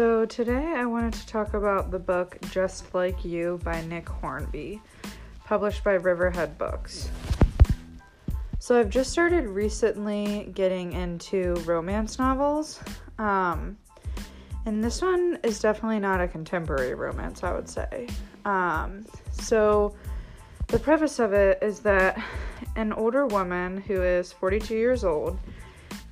So, 0.00 0.24
today 0.24 0.72
I 0.74 0.86
wanted 0.86 1.12
to 1.12 1.26
talk 1.26 1.52
about 1.52 1.90
the 1.90 1.98
book 1.98 2.38
Just 2.50 2.94
Like 2.94 3.22
You 3.22 3.60
by 3.62 3.82
Nick 3.82 4.08
Hornby, 4.08 4.80
published 5.44 5.84
by 5.84 5.92
Riverhead 5.92 6.56
Books. 6.56 7.10
So, 8.60 8.80
I've 8.80 8.88
just 8.88 9.12
started 9.12 9.44
recently 9.44 10.50
getting 10.54 10.94
into 10.94 11.52
romance 11.66 12.18
novels. 12.18 12.80
Um, 13.18 13.76
and 14.64 14.82
this 14.82 15.02
one 15.02 15.38
is 15.42 15.60
definitely 15.60 16.00
not 16.00 16.18
a 16.22 16.28
contemporary 16.28 16.94
romance, 16.94 17.44
I 17.44 17.52
would 17.52 17.68
say. 17.68 18.08
Um, 18.46 19.04
so, 19.32 19.94
the 20.68 20.78
preface 20.78 21.18
of 21.18 21.34
it 21.34 21.58
is 21.60 21.80
that 21.80 22.18
an 22.74 22.94
older 22.94 23.26
woman 23.26 23.82
who 23.82 24.02
is 24.02 24.32
42 24.32 24.74
years 24.74 25.04
old, 25.04 25.38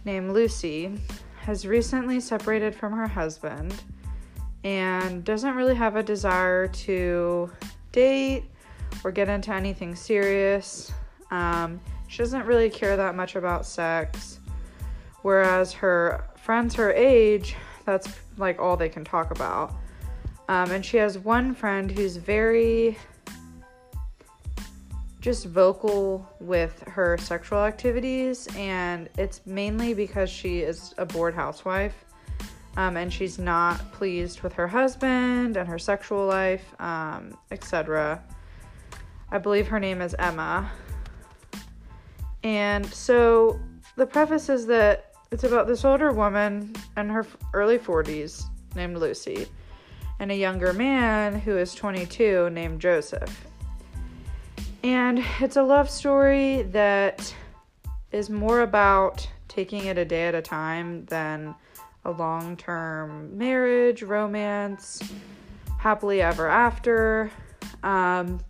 named 0.05 0.33
Lucy, 0.33 1.01
has 1.49 1.67
recently 1.67 2.21
separated 2.21 2.75
from 2.75 2.93
her 2.93 3.07
husband 3.07 3.83
and 4.65 5.25
doesn't 5.25 5.55
really 5.55 5.75
have 5.75 5.97
a 5.97 6.03
desire 6.03 6.67
to 6.67 7.51
date 7.91 8.45
or 9.03 9.11
get 9.11 9.31
into 9.31 9.51
anything 9.51 9.95
serious. 9.95 10.93
Um, 11.31 11.81
she 12.07 12.19
doesn't 12.19 12.45
really 12.45 12.69
care 12.69 12.99
that 12.99 13.15
much 13.15 13.35
about 13.35 13.65
sex, 13.65 14.41
whereas 15.23 15.73
her 15.73 16.29
friends 16.37 16.75
her 16.75 16.93
age, 16.93 17.57
that's 17.87 18.07
like 18.37 18.61
all 18.61 18.77
they 18.77 18.91
can 18.91 19.03
talk 19.03 19.31
about. 19.31 19.73
Um, 20.51 20.71
and 20.71 20.85
she 20.85 20.99
has 20.99 21.17
one 21.19 21.55
friend 21.55 21.91
who's 21.91 22.17
very 22.17 22.99
just 25.29 25.45
vocal 25.45 26.27
with 26.41 26.83
her 26.87 27.19
sexual 27.19 27.59
activities, 27.59 28.49
and 28.57 29.11
it's 29.19 29.43
mainly 29.45 29.93
because 29.93 30.31
she 30.31 30.61
is 30.61 30.95
a 30.97 31.05
bored 31.05 31.35
housewife 31.35 32.07
um, 32.79 32.97
and 32.97 33.13
she's 33.13 33.39
not 33.39 33.93
pleased 33.93 34.41
with 34.41 34.55
her 34.55 34.67
husband 34.67 35.59
and 35.59 35.69
her 35.69 35.79
sexual 35.79 36.25
life, 36.25 36.65
um, 36.81 37.37
etc. 37.51 38.25
I 39.31 39.37
believe 39.37 39.69
her 39.69 39.79
name 39.79 40.01
is 40.01 40.17
Emma. 40.19 40.71
And 42.43 42.87
so 42.87 43.61
the 43.97 44.07
preface 44.07 44.49
is 44.49 44.65
that 44.69 45.13
it's 45.31 45.45
about 45.45 45.67
this 45.67 45.85
older 45.85 46.11
woman 46.11 46.75
in 46.97 47.11
her 47.11 47.27
early 47.53 47.79
40s 47.79 48.45
named 48.75 48.97
Lucy 48.97 49.47
and 50.21 50.33
a 50.33 50.37
younger 50.37 50.73
man 50.73 51.39
who 51.39 51.59
is 51.59 51.75
22 51.75 52.49
named 52.49 52.81
Joseph. 52.81 53.48
And 54.83 55.25
it's 55.41 55.57
a 55.57 55.63
love 55.63 55.91
story 55.91 56.63
that 56.63 57.35
is 58.13 58.31
more 58.31 58.61
about 58.61 59.29
taking 59.49 59.87
it 59.87 59.99
a 59.99 60.05
day 60.05 60.27
at 60.29 60.35
a 60.35 60.43
time 60.43 61.05
than 61.07 61.55
a 62.05 62.11
long 62.11 62.57
term 62.57 63.37
marriage, 63.37 64.03
romance, 64.03 65.03
happily 65.79 66.23
ever 66.23 66.49
after. 66.49 67.31
Um, 67.83 68.41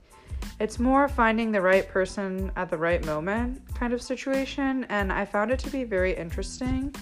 it's 0.60 0.78
more 0.78 1.08
finding 1.08 1.52
the 1.52 1.60
right 1.60 1.88
person 1.88 2.50
at 2.56 2.68
the 2.68 2.76
right 2.76 3.04
moment 3.04 3.62
kind 3.74 3.92
of 3.92 4.02
situation. 4.02 4.84
And 4.88 5.12
I 5.12 5.24
found 5.24 5.50
it 5.50 5.58
to 5.60 5.70
be 5.70 5.84
very 5.84 6.14
interesting 6.14 6.94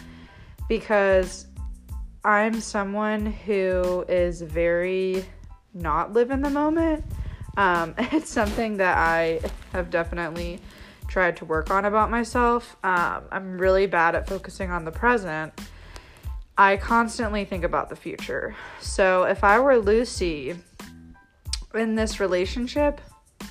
because 0.69 1.47
I'm 2.25 2.61
someone 2.61 3.27
who 3.27 4.05
is 4.09 4.43
very 4.43 5.25
not 5.75 6.13
live 6.13 6.31
in 6.31 6.43
the 6.43 6.51
moment. 6.51 7.05
Um, 7.57 7.95
it's 7.99 8.31
something 8.31 8.77
that 8.79 8.97
I 8.99 9.41
have 9.73 9.91
definitely 9.91 10.61
tried 11.09 11.37
to 11.39 11.45
work 11.45 11.71
on 11.71 11.85
about 11.85 12.11
myself. 12.11 12.77
Um, 12.83 13.25
I'm 13.31 13.59
really 13.59 13.87
bad 13.87 14.15
at 14.15 14.29
focusing 14.29 14.71
on 14.71 14.85
the 14.85 14.93
present. 14.93 15.53
I 16.59 16.77
constantly 16.79 17.45
think 17.45 17.65
about 17.65 17.91
the 17.91 17.97
future. 17.97 18.57
So 18.81 19.25
if 19.25 19.45
I 19.45 19.59
were 19.59 19.79
Lucy 19.79 20.57
in 21.75 21.95
this 21.95 22.19
relationship, 22.19 23.01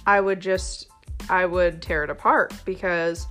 I 0.06 0.20
would 0.20 0.40
just 0.40 0.88
I 1.30 1.46
would 1.46 1.82
tear 1.82 2.04
it 2.04 2.10
apart 2.10 2.54
because 2.66 3.28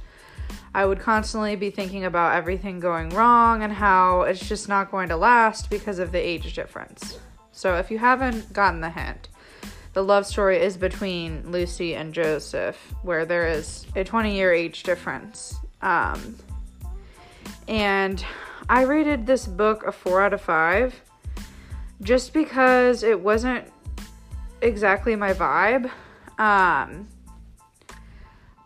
I 0.74 0.84
would 0.84 0.98
constantly 0.98 1.54
be 1.54 1.70
thinking 1.70 2.04
about 2.04 2.34
everything 2.34 2.80
going 2.80 3.10
wrong 3.10 3.62
and 3.62 3.72
how 3.72 4.22
it's 4.22 4.46
just 4.48 4.68
not 4.68 4.90
going 4.90 5.08
to 5.10 5.16
last 5.16 5.70
because 5.70 5.98
of 5.98 6.10
the 6.10 6.18
age 6.18 6.54
difference. 6.54 7.18
So 7.52 7.76
if 7.76 7.90
you 7.90 7.98
haven't 7.98 8.52
gotten 8.52 8.80
the 8.80 8.90
hint, 8.90 9.28
the 9.94 10.02
love 10.02 10.26
story 10.26 10.60
is 10.60 10.76
between 10.76 11.50
Lucy 11.50 11.94
and 11.94 12.12
Joseph, 12.12 12.76
where 13.02 13.24
there 13.24 13.46
is 13.46 13.86
a 13.94 14.04
20 14.04 14.34
year 14.34 14.52
age 14.52 14.82
difference. 14.82 15.56
Um, 15.80 16.36
and 17.68 18.24
I 18.68 18.82
rated 18.82 19.26
this 19.26 19.46
book 19.46 19.84
a 19.86 19.92
4 19.92 20.22
out 20.22 20.34
of 20.34 20.40
5 20.40 21.00
just 22.02 22.32
because 22.34 23.02
it 23.02 23.20
wasn't 23.20 23.64
exactly 24.60 25.14
my 25.14 25.32
vibe. 25.32 25.86
Um, 26.38 27.08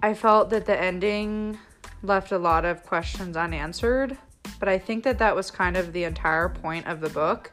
I 0.03 0.15
felt 0.15 0.49
that 0.51 0.65
the 0.65 0.81
ending 0.81 1.59
left 2.03 2.33
a 2.33 2.39
lot 2.39 2.65
of 2.65 2.85
questions 2.85 3.37
unanswered, 3.37 4.17
but 4.59 4.69
I 4.69 4.79
think 4.79 5.05
that 5.05 5.19
that 5.19 5.37
was 5.37 5.51
kind 5.51 5.77
of 5.77 5.93
the 5.93 6.05
entire 6.05 6.49
point 6.49 6.87
of 6.87 7.01
the 7.01 7.11
book. 7.11 7.53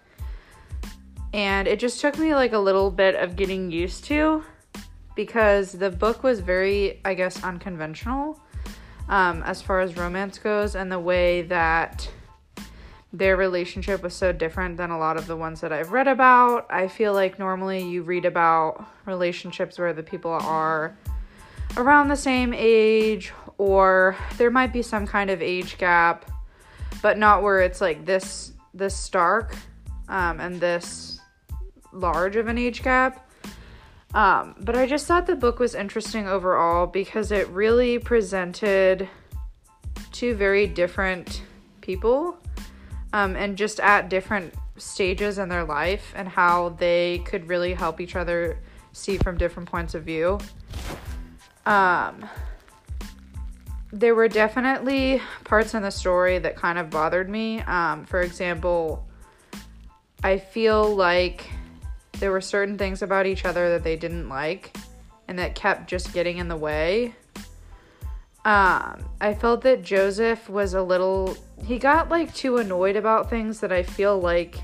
And 1.35 1.68
it 1.68 1.79
just 1.79 2.00
took 2.00 2.18
me 2.18 2.34
like 2.34 2.53
a 2.53 2.57
little 2.57 2.90
bit 2.90 3.13
of 3.16 3.35
getting 3.35 3.69
used 3.69 4.06
to 4.06 4.41
because 5.18 5.73
the 5.73 5.90
book 5.90 6.23
was 6.23 6.40
very, 6.40 7.01
I 7.03 7.13
guess, 7.13 7.44
unconventional 7.44 8.40
um, 9.09 9.44
as 9.44 9.62
far 9.62 9.81
as 9.81 9.97
romance 9.97 10.38
goes, 10.38 10.78
and 10.78 10.90
the 10.90 11.00
way 11.00 11.41
that 11.41 12.09
their 13.12 13.35
relationship 13.35 14.01
was 14.01 14.13
so 14.13 14.31
different 14.31 14.78
than 14.78 14.91
a 14.91 14.97
lot 14.97 15.18
of 15.18 15.28
the 15.28 15.35
ones 15.35 15.59
that 15.59 15.74
I've 15.74 15.91
read 15.91 16.07
about. 16.07 16.68
I 16.69 16.88
feel 16.88 17.12
like 17.12 17.38
normally 17.38 17.84
you 17.84 18.03
read 18.03 18.24
about 18.24 18.85
relationships 19.06 19.78
where 19.78 19.91
the 19.91 20.03
people 20.03 20.31
are 20.31 20.97
around 21.75 22.07
the 22.07 22.16
same 22.16 22.53
age 22.56 23.34
or 23.57 24.16
there 24.38 24.51
might 24.51 24.72
be 24.72 24.81
some 24.81 25.06
kind 25.06 25.29
of 25.29 25.41
age 25.41 25.78
gap, 25.78 26.31
but 27.01 27.18
not 27.18 27.44
where 27.44 27.59
it's 27.59 27.81
like 27.81 28.06
this 28.06 28.53
this 28.74 28.95
stark 28.95 29.53
um, 30.07 30.40
and 30.40 30.62
this 30.62 31.14
large 31.95 32.35
of 32.35 32.47
an 32.47 32.57
age 32.57 32.83
gap. 32.83 33.29
Um, 34.13 34.56
but 34.61 34.75
I 34.75 34.85
just 34.85 35.07
thought 35.07 35.28
the 35.28 35.35
book 35.35 35.59
was 35.59 35.75
interesting 35.75 36.28
overall 36.28 36.88
because 36.88 37.31
it 37.31 37.47
really 37.50 38.00
presented 38.00 39.09
two 40.11 40.35
very 40.35 40.67
different 40.67 41.41
people 41.81 42.38
um, 43.11 43.35
and 43.35 43.57
just 43.57 43.79
at 43.81 44.09
different 44.09 44.53
stages 44.78 45.38
in 45.38 45.50
their 45.50 45.63
life 45.63 46.13
and 46.16 46.28
how 46.28 46.69
they 46.69 47.19
could 47.25 47.47
really 47.50 47.73
help 47.73 48.00
each 48.00 48.16
other 48.16 48.57
see 48.94 49.17
from 49.17 49.38
different 49.38 49.69
points 49.69 49.94
of 49.95 50.03
view. 50.03 50.39
Um, 51.66 52.29
there 53.91 54.16
were 54.16 54.27
definitely 54.27 55.22
parts 55.44 55.73
in 55.73 55.81
the 55.81 55.91
story 55.91 56.39
that 56.39 56.56
kind 56.56 56.77
of 56.77 56.89
bothered 56.89 57.29
me. 57.29 57.62
Um, 57.62 58.06
for 58.06 58.22
example, 58.22 59.06
I 60.23 60.38
feel 60.38 60.95
like 60.95 61.50
there 62.19 62.31
were 62.31 62.41
certain 62.41 62.77
things 62.77 63.01
about 63.01 63.25
each 63.25 63.45
other 63.45 63.69
that 63.69 63.83
they 63.83 63.95
didn't 63.95 64.29
like 64.29 64.75
and 65.27 65.39
that 65.39 65.55
kept 65.55 65.89
just 65.89 66.13
getting 66.13 66.37
in 66.37 66.47
the 66.47 66.55
way. 66.55 67.15
Um, 68.43 69.03
I 69.19 69.33
felt 69.33 69.61
that 69.61 69.81
Joseph 69.81 70.49
was 70.49 70.75
a 70.75 70.81
little 70.81 71.35
he 71.63 71.79
got 71.79 72.09
like 72.09 72.33
too 72.35 72.57
annoyed 72.57 72.95
about 72.95 73.29
things 73.29 73.59
that 73.61 73.71
I 73.71 73.81
feel 73.81 74.19
like 74.19 74.57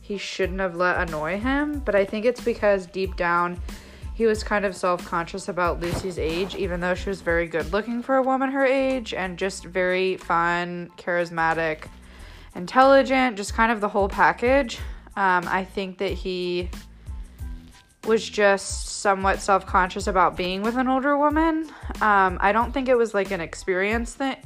he 0.00 0.16
shouldn't 0.16 0.60
have 0.60 0.74
let 0.74 1.08
annoy 1.08 1.38
him, 1.38 1.80
but 1.80 1.94
I 1.94 2.04
think 2.04 2.24
it's 2.24 2.40
because 2.40 2.86
deep 2.86 3.16
down 3.16 3.60
he 4.14 4.26
was 4.26 4.44
kind 4.44 4.64
of 4.64 4.76
self-conscious 4.76 5.48
about 5.48 5.80
Lucy's 5.80 6.18
age 6.18 6.54
even 6.54 6.80
though 6.80 6.94
she 6.94 7.10
was 7.10 7.20
very 7.20 7.46
good 7.46 7.72
looking 7.72 8.02
for 8.02 8.16
a 8.16 8.22
woman 8.22 8.50
her 8.52 8.64
age 8.64 9.12
and 9.12 9.36
just 9.36 9.64
very 9.64 10.16
fun, 10.16 10.90
charismatic, 10.96 11.84
intelligent, 12.54 13.36
just 13.36 13.52
kind 13.52 13.70
of 13.70 13.82
the 13.82 13.88
whole 13.88 14.08
package. 14.08 14.78
Um, 15.16 15.46
I 15.48 15.64
think 15.64 15.98
that 15.98 16.12
he 16.12 16.68
was 18.06 18.28
just 18.28 19.00
somewhat 19.00 19.40
self 19.40 19.66
conscious 19.66 20.06
about 20.06 20.36
being 20.36 20.62
with 20.62 20.76
an 20.76 20.88
older 20.88 21.16
woman. 21.16 21.68
Um, 22.00 22.38
I 22.40 22.52
don't 22.52 22.72
think 22.72 22.88
it 22.88 22.96
was 22.96 23.14
like 23.14 23.30
an 23.30 23.40
experience 23.40 24.14
thing, 24.14 24.36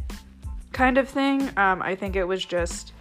kind 0.72 0.98
of 0.98 1.08
thing. 1.08 1.42
Um, 1.56 1.82
I 1.82 1.94
think 1.94 2.16
it 2.16 2.24
was 2.24 2.44
just 2.44 2.92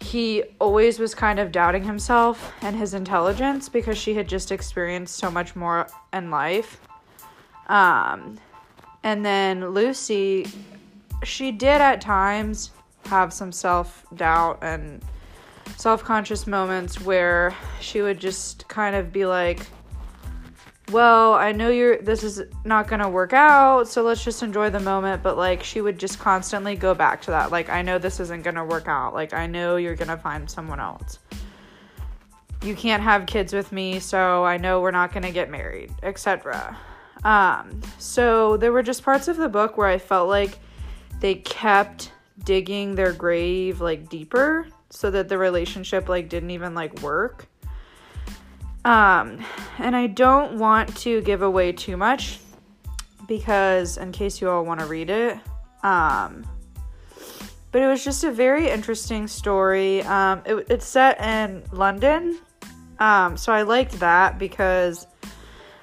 he 0.00 0.44
always 0.60 0.98
was 0.98 1.14
kind 1.14 1.38
of 1.38 1.50
doubting 1.50 1.82
himself 1.82 2.52
and 2.62 2.76
his 2.76 2.94
intelligence 2.94 3.68
because 3.68 3.98
she 3.98 4.14
had 4.14 4.28
just 4.28 4.52
experienced 4.52 5.16
so 5.16 5.30
much 5.30 5.56
more 5.56 5.88
in 6.12 6.30
life. 6.30 6.80
Um, 7.66 8.38
and 9.02 9.24
then 9.24 9.70
Lucy, 9.70 10.46
she 11.24 11.50
did 11.50 11.80
at 11.80 12.00
times 12.00 12.70
have 13.06 13.32
some 13.32 13.52
self 13.52 14.06
doubt 14.14 14.58
and 14.62 15.02
self 15.78 16.02
conscious 16.02 16.48
moments 16.48 17.00
where 17.00 17.54
she 17.80 18.02
would 18.02 18.18
just 18.18 18.66
kind 18.66 18.96
of 18.96 19.12
be 19.12 19.24
like, 19.24 19.60
well, 20.90 21.34
I 21.34 21.52
know 21.52 21.70
you're 21.70 21.98
this 21.98 22.24
is 22.24 22.42
not 22.64 22.88
going 22.88 23.00
to 23.00 23.08
work 23.08 23.32
out, 23.32 23.88
so 23.88 24.02
let's 24.02 24.24
just 24.24 24.42
enjoy 24.42 24.70
the 24.70 24.80
moment, 24.80 25.22
but 25.22 25.36
like 25.36 25.62
she 25.62 25.80
would 25.80 25.98
just 25.98 26.18
constantly 26.18 26.74
go 26.74 26.94
back 26.94 27.22
to 27.22 27.30
that. 27.30 27.52
Like 27.52 27.68
I 27.68 27.82
know 27.82 27.98
this 27.98 28.18
isn't 28.18 28.42
going 28.42 28.56
to 28.56 28.64
work 28.64 28.88
out. 28.88 29.14
Like 29.14 29.32
I 29.32 29.46
know 29.46 29.76
you're 29.76 29.94
going 29.94 30.08
to 30.08 30.16
find 30.16 30.50
someone 30.50 30.80
else. 30.80 31.20
you 32.62 32.74
can't 32.74 33.02
have 33.02 33.26
kids 33.26 33.52
with 33.52 33.70
me, 33.70 34.00
so 34.00 34.44
I 34.44 34.56
know 34.56 34.80
we're 34.80 34.90
not 34.90 35.12
going 35.12 35.22
to 35.22 35.30
get 35.30 35.48
married, 35.48 35.92
etc. 36.02 36.76
Um, 37.22 37.80
so 37.98 38.56
there 38.56 38.72
were 38.72 38.82
just 38.82 39.04
parts 39.04 39.28
of 39.28 39.36
the 39.36 39.48
book 39.48 39.76
where 39.76 39.86
I 39.86 39.98
felt 39.98 40.28
like 40.28 40.58
they 41.20 41.36
kept 41.36 42.12
digging 42.44 42.96
their 42.96 43.12
grave 43.12 43.80
like 43.80 44.08
deeper 44.08 44.66
so 44.90 45.10
that 45.10 45.28
the 45.28 45.38
relationship 45.38 46.08
like 46.08 46.28
didn't 46.28 46.50
even 46.50 46.74
like 46.74 47.02
work. 47.02 47.46
Um, 48.84 49.44
and 49.78 49.94
I 49.94 50.06
don't 50.06 50.58
want 50.58 50.96
to 50.98 51.20
give 51.22 51.42
away 51.42 51.72
too 51.72 51.96
much 51.96 52.40
because 53.26 53.98
in 53.98 54.12
case 54.12 54.40
you 54.40 54.48
all 54.48 54.64
want 54.64 54.80
to 54.80 54.86
read 54.86 55.10
it, 55.10 55.38
um, 55.82 56.46
but 57.70 57.82
it 57.82 57.86
was 57.86 58.02
just 58.02 58.24
a 58.24 58.30
very 58.30 58.70
interesting 58.70 59.26
story. 59.26 60.02
Um, 60.04 60.42
it, 60.46 60.66
it's 60.70 60.86
set 60.86 61.20
in 61.20 61.62
London, 61.70 62.38
um, 62.98 63.36
so 63.36 63.52
I 63.52 63.62
liked 63.62 64.00
that 64.00 64.38
because 64.38 65.06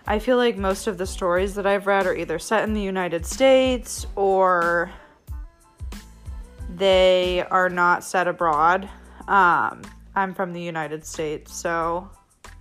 I 0.07 0.19
feel 0.19 0.37
like 0.37 0.57
most 0.57 0.87
of 0.87 0.97
the 0.97 1.05
stories 1.05 1.55
that 1.55 1.65
I've 1.65 1.87
read 1.87 2.05
are 2.05 2.15
either 2.15 2.39
set 2.39 2.63
in 2.63 2.73
the 2.73 2.81
United 2.81 3.25
States 3.25 4.07
or 4.15 4.91
they 6.77 7.45
are 7.49 7.69
not 7.69 8.03
set 8.03 8.27
abroad. 8.27 8.89
Um, 9.27 9.81
I'm 10.15 10.33
from 10.33 10.53
the 10.53 10.61
United 10.61 11.05
States, 11.05 11.53
so 11.53 12.09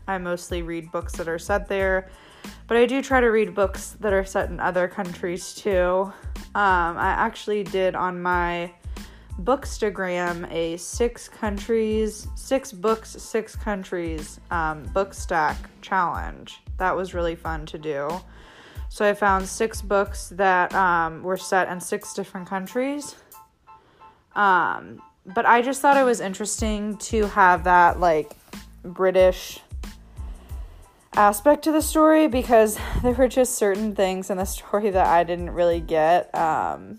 I 0.06 0.18
mostly 0.18 0.62
read 0.62 0.90
books 0.92 1.14
that 1.16 1.28
are 1.28 1.38
set 1.38 1.68
there. 1.68 2.10
But 2.66 2.76
I 2.76 2.86
do 2.86 3.02
try 3.02 3.20
to 3.20 3.28
read 3.28 3.54
books 3.54 3.96
that 4.00 4.12
are 4.12 4.24
set 4.24 4.50
in 4.50 4.60
other 4.60 4.88
countries 4.88 5.54
too. 5.54 6.12
Um, 6.54 6.96
I 6.98 7.14
actually 7.16 7.64
did 7.64 7.94
on 7.94 8.20
my 8.20 8.72
Bookstagram 9.40 10.50
a 10.52 10.76
six 10.76 11.28
countries, 11.28 12.28
six 12.36 12.70
books, 12.72 13.10
six 13.10 13.56
countries 13.56 14.38
um, 14.50 14.84
book 14.94 15.12
stack 15.12 15.56
challenge. 15.80 16.60
That 16.78 16.96
was 16.96 17.14
really 17.14 17.34
fun 17.34 17.66
to 17.66 17.78
do. 17.78 18.08
So 18.90 19.04
I 19.04 19.12
found 19.12 19.48
six 19.48 19.82
books 19.82 20.28
that 20.36 20.72
um, 20.72 21.24
were 21.24 21.36
set 21.36 21.68
in 21.68 21.80
six 21.80 22.14
different 22.14 22.48
countries. 22.48 23.16
Um, 24.36 25.00
but 25.26 25.46
I 25.46 25.62
just 25.62 25.80
thought 25.80 25.96
it 25.96 26.04
was 26.04 26.20
interesting 26.20 26.96
to 26.98 27.26
have 27.28 27.64
that 27.64 28.00
like 28.00 28.32
British 28.82 29.60
aspect 31.14 31.64
to 31.64 31.72
the 31.72 31.80
story 31.80 32.26
because 32.26 32.78
there 33.02 33.14
were 33.14 33.28
just 33.28 33.54
certain 33.54 33.94
things 33.94 34.30
in 34.30 34.36
the 34.36 34.44
story 34.44 34.90
that 34.90 35.06
I 35.06 35.24
didn't 35.24 35.50
really 35.50 35.80
get. 35.80 36.34
Um, 36.34 36.98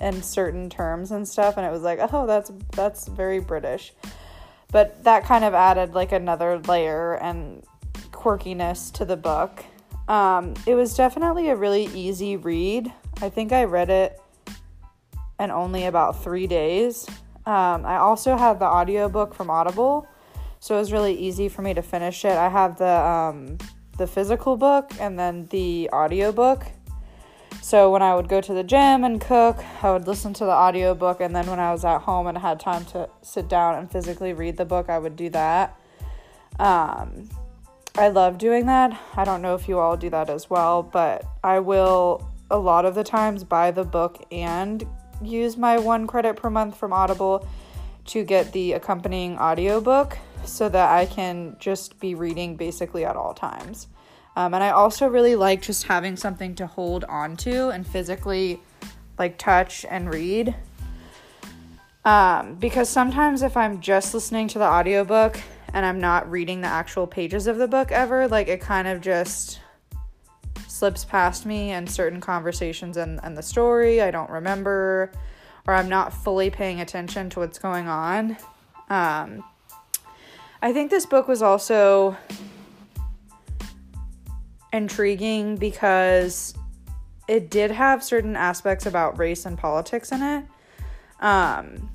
and 0.00 0.24
certain 0.24 0.70
terms 0.70 1.10
and 1.10 1.28
stuff. 1.28 1.56
And 1.56 1.66
it 1.66 1.70
was 1.70 1.82
like 1.82 2.00
oh 2.12 2.26
that's 2.26 2.50
that's 2.74 3.06
very 3.06 3.38
british. 3.38 3.92
But 4.72 5.04
that 5.04 5.24
kind 5.24 5.44
of 5.44 5.54
added 5.54 5.94
like 5.94 6.12
another 6.12 6.58
layer 6.58 7.14
and 7.14 7.64
quirkiness 8.12 8.92
to 8.94 9.04
the 9.04 9.16
book. 9.16 9.64
Um, 10.08 10.54
it 10.66 10.74
was 10.74 10.94
definitely 10.94 11.50
a 11.50 11.56
really 11.56 11.86
easy 11.86 12.36
read. 12.36 12.92
I 13.20 13.28
think 13.28 13.52
i 13.52 13.64
read 13.64 13.90
it 13.90 14.20
in 15.40 15.50
only 15.50 15.86
about 15.86 16.22
three 16.22 16.46
days 16.46 17.06
um, 17.46 17.84
i 17.84 17.96
also 17.96 18.36
have 18.36 18.58
the 18.58 18.64
audiobook 18.64 19.34
from 19.34 19.50
audible 19.50 20.06
so 20.60 20.76
it 20.76 20.78
was 20.78 20.92
really 20.92 21.14
easy 21.14 21.48
for 21.48 21.62
me 21.62 21.74
to 21.74 21.82
finish 21.82 22.24
it 22.24 22.36
i 22.36 22.48
have 22.48 22.78
the 22.78 22.84
um, 22.86 23.58
the 23.98 24.06
physical 24.06 24.56
book 24.56 24.92
and 25.00 25.18
then 25.18 25.46
the 25.50 25.90
audiobook 25.92 26.64
so 27.62 27.92
when 27.92 28.00
I 28.00 28.14
would 28.14 28.28
go 28.28 28.40
to 28.40 28.54
the 28.54 28.64
gym 28.64 29.04
and 29.04 29.20
cook, 29.20 29.62
I 29.82 29.92
would 29.92 30.06
listen 30.06 30.32
to 30.34 30.44
the 30.44 30.52
audiobook 30.52 31.20
and 31.20 31.34
then 31.36 31.46
when 31.46 31.60
I 31.60 31.72
was 31.72 31.84
at 31.84 32.00
home 32.00 32.26
and 32.26 32.38
had 32.38 32.58
time 32.58 32.84
to 32.86 33.08
sit 33.22 33.48
down 33.48 33.76
and 33.76 33.90
physically 33.90 34.32
read 34.32 34.56
the 34.56 34.64
book, 34.64 34.88
I 34.88 34.98
would 34.98 35.14
do 35.14 35.28
that. 35.30 35.78
Um, 36.58 37.28
I 37.96 38.08
love 38.08 38.38
doing 38.38 38.66
that. 38.66 38.98
I 39.16 39.24
don't 39.24 39.42
know 39.42 39.54
if 39.54 39.68
you 39.68 39.78
all 39.78 39.96
do 39.96 40.10
that 40.10 40.30
as 40.30 40.48
well, 40.48 40.82
but 40.82 41.24
I 41.44 41.60
will 41.60 42.32
a 42.50 42.58
lot 42.58 42.84
of 42.84 42.94
the 42.94 43.04
times 43.04 43.44
buy 43.44 43.70
the 43.70 43.84
book 43.84 44.24
and 44.32 44.84
use 45.22 45.56
my 45.56 45.78
1 45.78 46.06
credit 46.06 46.36
per 46.36 46.50
month 46.50 46.76
from 46.76 46.92
Audible 46.92 47.46
to 48.06 48.24
get 48.24 48.52
the 48.52 48.72
accompanying 48.72 49.38
audiobook 49.38 50.18
so 50.44 50.68
that 50.68 50.90
I 50.90 51.06
can 51.06 51.56
just 51.58 52.00
be 52.00 52.14
reading 52.14 52.56
basically 52.56 53.04
at 53.04 53.16
all 53.16 53.34
times. 53.34 53.88
Um, 54.36 54.54
and 54.54 54.62
I 54.62 54.70
also 54.70 55.06
really 55.06 55.34
like 55.34 55.62
just 55.62 55.84
having 55.84 56.16
something 56.16 56.54
to 56.56 56.66
hold 56.66 57.04
on 57.04 57.36
to 57.38 57.68
and 57.68 57.86
physically 57.86 58.60
like 59.18 59.38
touch 59.38 59.84
and 59.88 60.12
read. 60.12 60.54
Um, 62.04 62.54
because 62.54 62.88
sometimes 62.88 63.42
if 63.42 63.56
I'm 63.56 63.80
just 63.80 64.14
listening 64.14 64.48
to 64.48 64.58
the 64.58 64.64
audiobook 64.64 65.38
and 65.74 65.84
I'm 65.84 66.00
not 66.00 66.30
reading 66.30 66.62
the 66.62 66.68
actual 66.68 67.06
pages 67.06 67.46
of 67.46 67.58
the 67.58 67.68
book 67.68 67.92
ever, 67.92 68.26
like 68.26 68.48
it 68.48 68.60
kind 68.60 68.88
of 68.88 69.00
just 69.00 69.60
slips 70.80 71.04
past 71.04 71.44
me 71.44 71.72
and 71.72 71.90
certain 71.90 72.22
conversations 72.22 72.96
and, 72.96 73.20
and 73.22 73.36
the 73.36 73.42
story 73.42 74.00
I 74.00 74.10
don't 74.10 74.30
remember 74.30 75.12
or 75.66 75.74
I'm 75.74 75.90
not 75.90 76.10
fully 76.14 76.48
paying 76.48 76.80
attention 76.80 77.28
to 77.30 77.40
what's 77.40 77.58
going 77.58 77.86
on. 77.86 78.38
Um, 78.88 79.44
I 80.62 80.72
think 80.72 80.90
this 80.90 81.04
book 81.04 81.28
was 81.28 81.42
also 81.42 82.16
intriguing 84.72 85.56
because 85.56 86.54
it 87.28 87.50
did 87.50 87.70
have 87.70 88.02
certain 88.02 88.34
aspects 88.34 88.86
about 88.86 89.18
race 89.18 89.44
and 89.44 89.58
politics 89.58 90.10
in 90.12 90.22
it. 90.22 90.44
Um, 91.20 91.90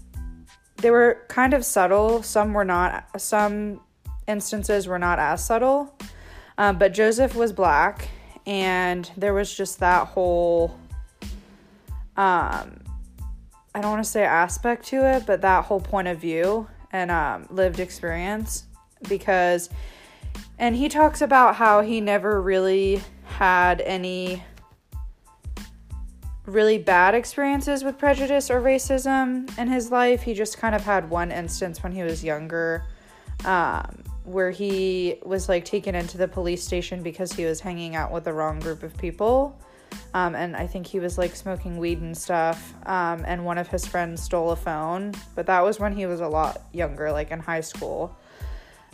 they 0.78 0.92
were 0.92 1.26
kind 1.28 1.56
of 1.56 1.66
subtle. 1.66 2.22
Some 2.22 2.54
were 2.54 2.64
not. 2.64 3.20
Some 3.20 3.82
instances 4.28 4.88
were 4.88 5.00
not 5.00 5.18
as 5.18 5.44
subtle. 5.44 5.92
Um, 6.60 6.78
but 6.78 6.94
Joseph 6.94 7.36
was 7.36 7.52
black, 7.52 8.10
and 8.46 9.10
there 9.18 9.34
was 9.34 9.56
just 9.56 9.80
that 9.80 10.08
whole. 10.08 10.78
Um, 12.18 12.82
I 13.74 13.82
don't 13.82 13.92
want 13.92 14.04
to 14.04 14.10
say 14.10 14.24
aspect 14.24 14.86
to 14.88 15.06
it, 15.06 15.26
but 15.26 15.42
that 15.42 15.66
whole 15.66 15.82
point 15.82 16.08
of 16.08 16.18
view 16.18 16.68
and 16.92 17.12
um, 17.12 17.46
lived 17.50 17.80
experience 17.82 18.64
because 19.10 19.70
and 20.58 20.76
he 20.76 20.88
talks 20.88 21.22
about 21.22 21.56
how 21.56 21.82
he 21.82 22.00
never 22.00 22.42
really 22.42 23.02
had 23.26 23.82
any 23.82 24.44
really 26.46 26.78
bad 26.78 27.16
experiences 27.16 27.84
with 27.84 27.98
prejudice 27.98 28.50
or 28.50 28.62
racism 28.62 29.58
in 29.58 29.68
his 29.68 29.92
life. 29.92 30.22
He 30.22 30.34
just 30.34 30.58
kind 30.58 30.76
of 30.76 30.84
had 30.84 31.10
one 31.10 31.32
instance 31.32 31.82
when 31.84 31.92
he 31.92 32.04
was 32.04 32.24
younger 32.24 32.86
um, 33.44 34.04
where 34.26 34.52
he 34.52 35.18
was 35.24 35.48
like 35.48 35.66
taken 35.66 35.96
into 35.96 36.18
the 36.18 36.28
police 36.28 36.64
station 36.64 37.04
because 37.04 37.32
he 37.32 37.46
was 37.46 37.60
hanging 37.60 37.96
out 37.96 38.12
with 38.12 38.24
the 38.24 38.34
wrong 38.34 38.60
group 38.60 38.84
of 38.84 38.98
people. 38.98 39.60
Um, 40.14 40.36
and 40.36 40.56
I 40.56 40.68
think 40.68 40.88
he 40.88 41.00
was 41.00 41.18
like 41.18 41.36
smoking 41.36 41.78
weed 41.78 42.02
and 42.02 42.18
stuff. 42.18 42.74
Um, 42.86 43.24
and 43.26 43.46
one 43.46 43.58
of 43.58 43.68
his 43.68 43.86
friends 43.86 44.22
stole 44.22 44.52
a 44.52 44.56
phone, 44.56 45.14
but 45.36 45.46
that 45.46 45.64
was 45.64 45.80
when 45.80 45.96
he 45.96 46.06
was 46.06 46.22
a 46.22 46.28
lot 46.28 46.62
younger, 46.74 47.12
like 47.12 47.32
in 47.32 47.40
high 47.40 47.62
school. 47.62 48.18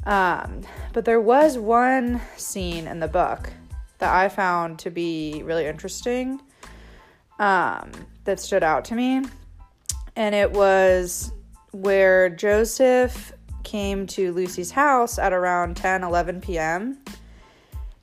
Um, 0.06 0.62
but 0.94 1.06
there 1.06 1.22
was 1.22 1.58
one 1.58 2.22
scene 2.38 2.88
in 2.88 3.00
the 3.00 3.08
book 3.08 3.52
that 4.00 4.14
I 4.14 4.30
found 4.30 4.80
to 4.80 4.90
be 4.90 5.44
really 5.44 5.68
interesting 5.68 6.42
um, 7.40 7.92
that 8.26 8.40
stood 8.40 8.64
out 8.64 8.86
to 8.86 8.96
me. 8.96 9.22
And 10.16 10.36
it 10.36 10.52
was 10.52 11.32
where 11.72 12.30
Joseph 12.30 13.32
came 13.64 14.08
to 14.08 14.32
Lucy's 14.34 14.72
house 14.72 15.18
at 15.18 15.34
around 15.34 15.78
10 15.78 16.04
11 16.04 16.42
p.m. 16.42 16.98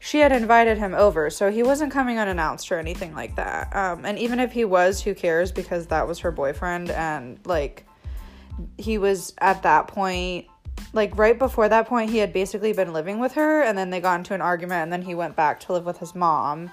She 0.01 0.21
had 0.21 0.31
invited 0.31 0.79
him 0.79 0.95
over, 0.95 1.29
so 1.29 1.51
he 1.51 1.63
wasn't 1.63 1.93
coming 1.93 2.19
unannounced 2.19 2.71
or 2.71 2.79
anything 2.79 3.15
like 3.15 3.35
that. 3.37 3.75
Um, 3.75 4.05
and 4.05 4.19
even 4.19 4.39
if 4.39 4.53
he 4.53 4.65
was, 4.65 5.03
who 5.03 5.15
cares? 5.15 5.51
Because 5.51 5.89
that 5.89 6.07
was 6.07 6.21
her 6.21 6.31
boyfriend, 6.31 6.91
and 6.91 7.41
like 7.45 7.85
he 8.77 8.99
was 8.99 9.35
at 9.39 9.63
that 9.63 9.89
point 9.89 10.47
like 10.93 11.17
right 11.17 11.39
before 11.39 11.69
that 11.69 11.87
point 11.87 12.11
he 12.11 12.19
had 12.19 12.33
basically 12.33 12.73
been 12.73 12.93
living 12.93 13.19
with 13.19 13.33
her 13.33 13.63
and 13.63 13.77
then 13.77 13.91
they 13.91 14.01
got 14.01 14.19
into 14.19 14.35
an 14.35 14.41
argument 14.41 14.83
and 14.83 14.93
then 14.93 15.03
he 15.03 15.15
went 15.15 15.35
back 15.37 15.61
to 15.61 15.73
live 15.73 15.85
with 15.85 15.99
his 15.99 16.15
mom 16.15 16.71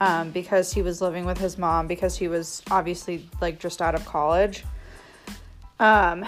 um, 0.00 0.30
because 0.30 0.72
he 0.72 0.82
was 0.82 1.00
living 1.00 1.24
with 1.24 1.38
his 1.38 1.56
mom 1.56 1.86
because 1.86 2.16
he 2.16 2.28
was 2.28 2.62
obviously 2.70 3.28
like 3.40 3.58
just 3.58 3.80
out 3.80 3.94
of 3.94 4.04
college 4.04 4.64
um, 5.80 6.24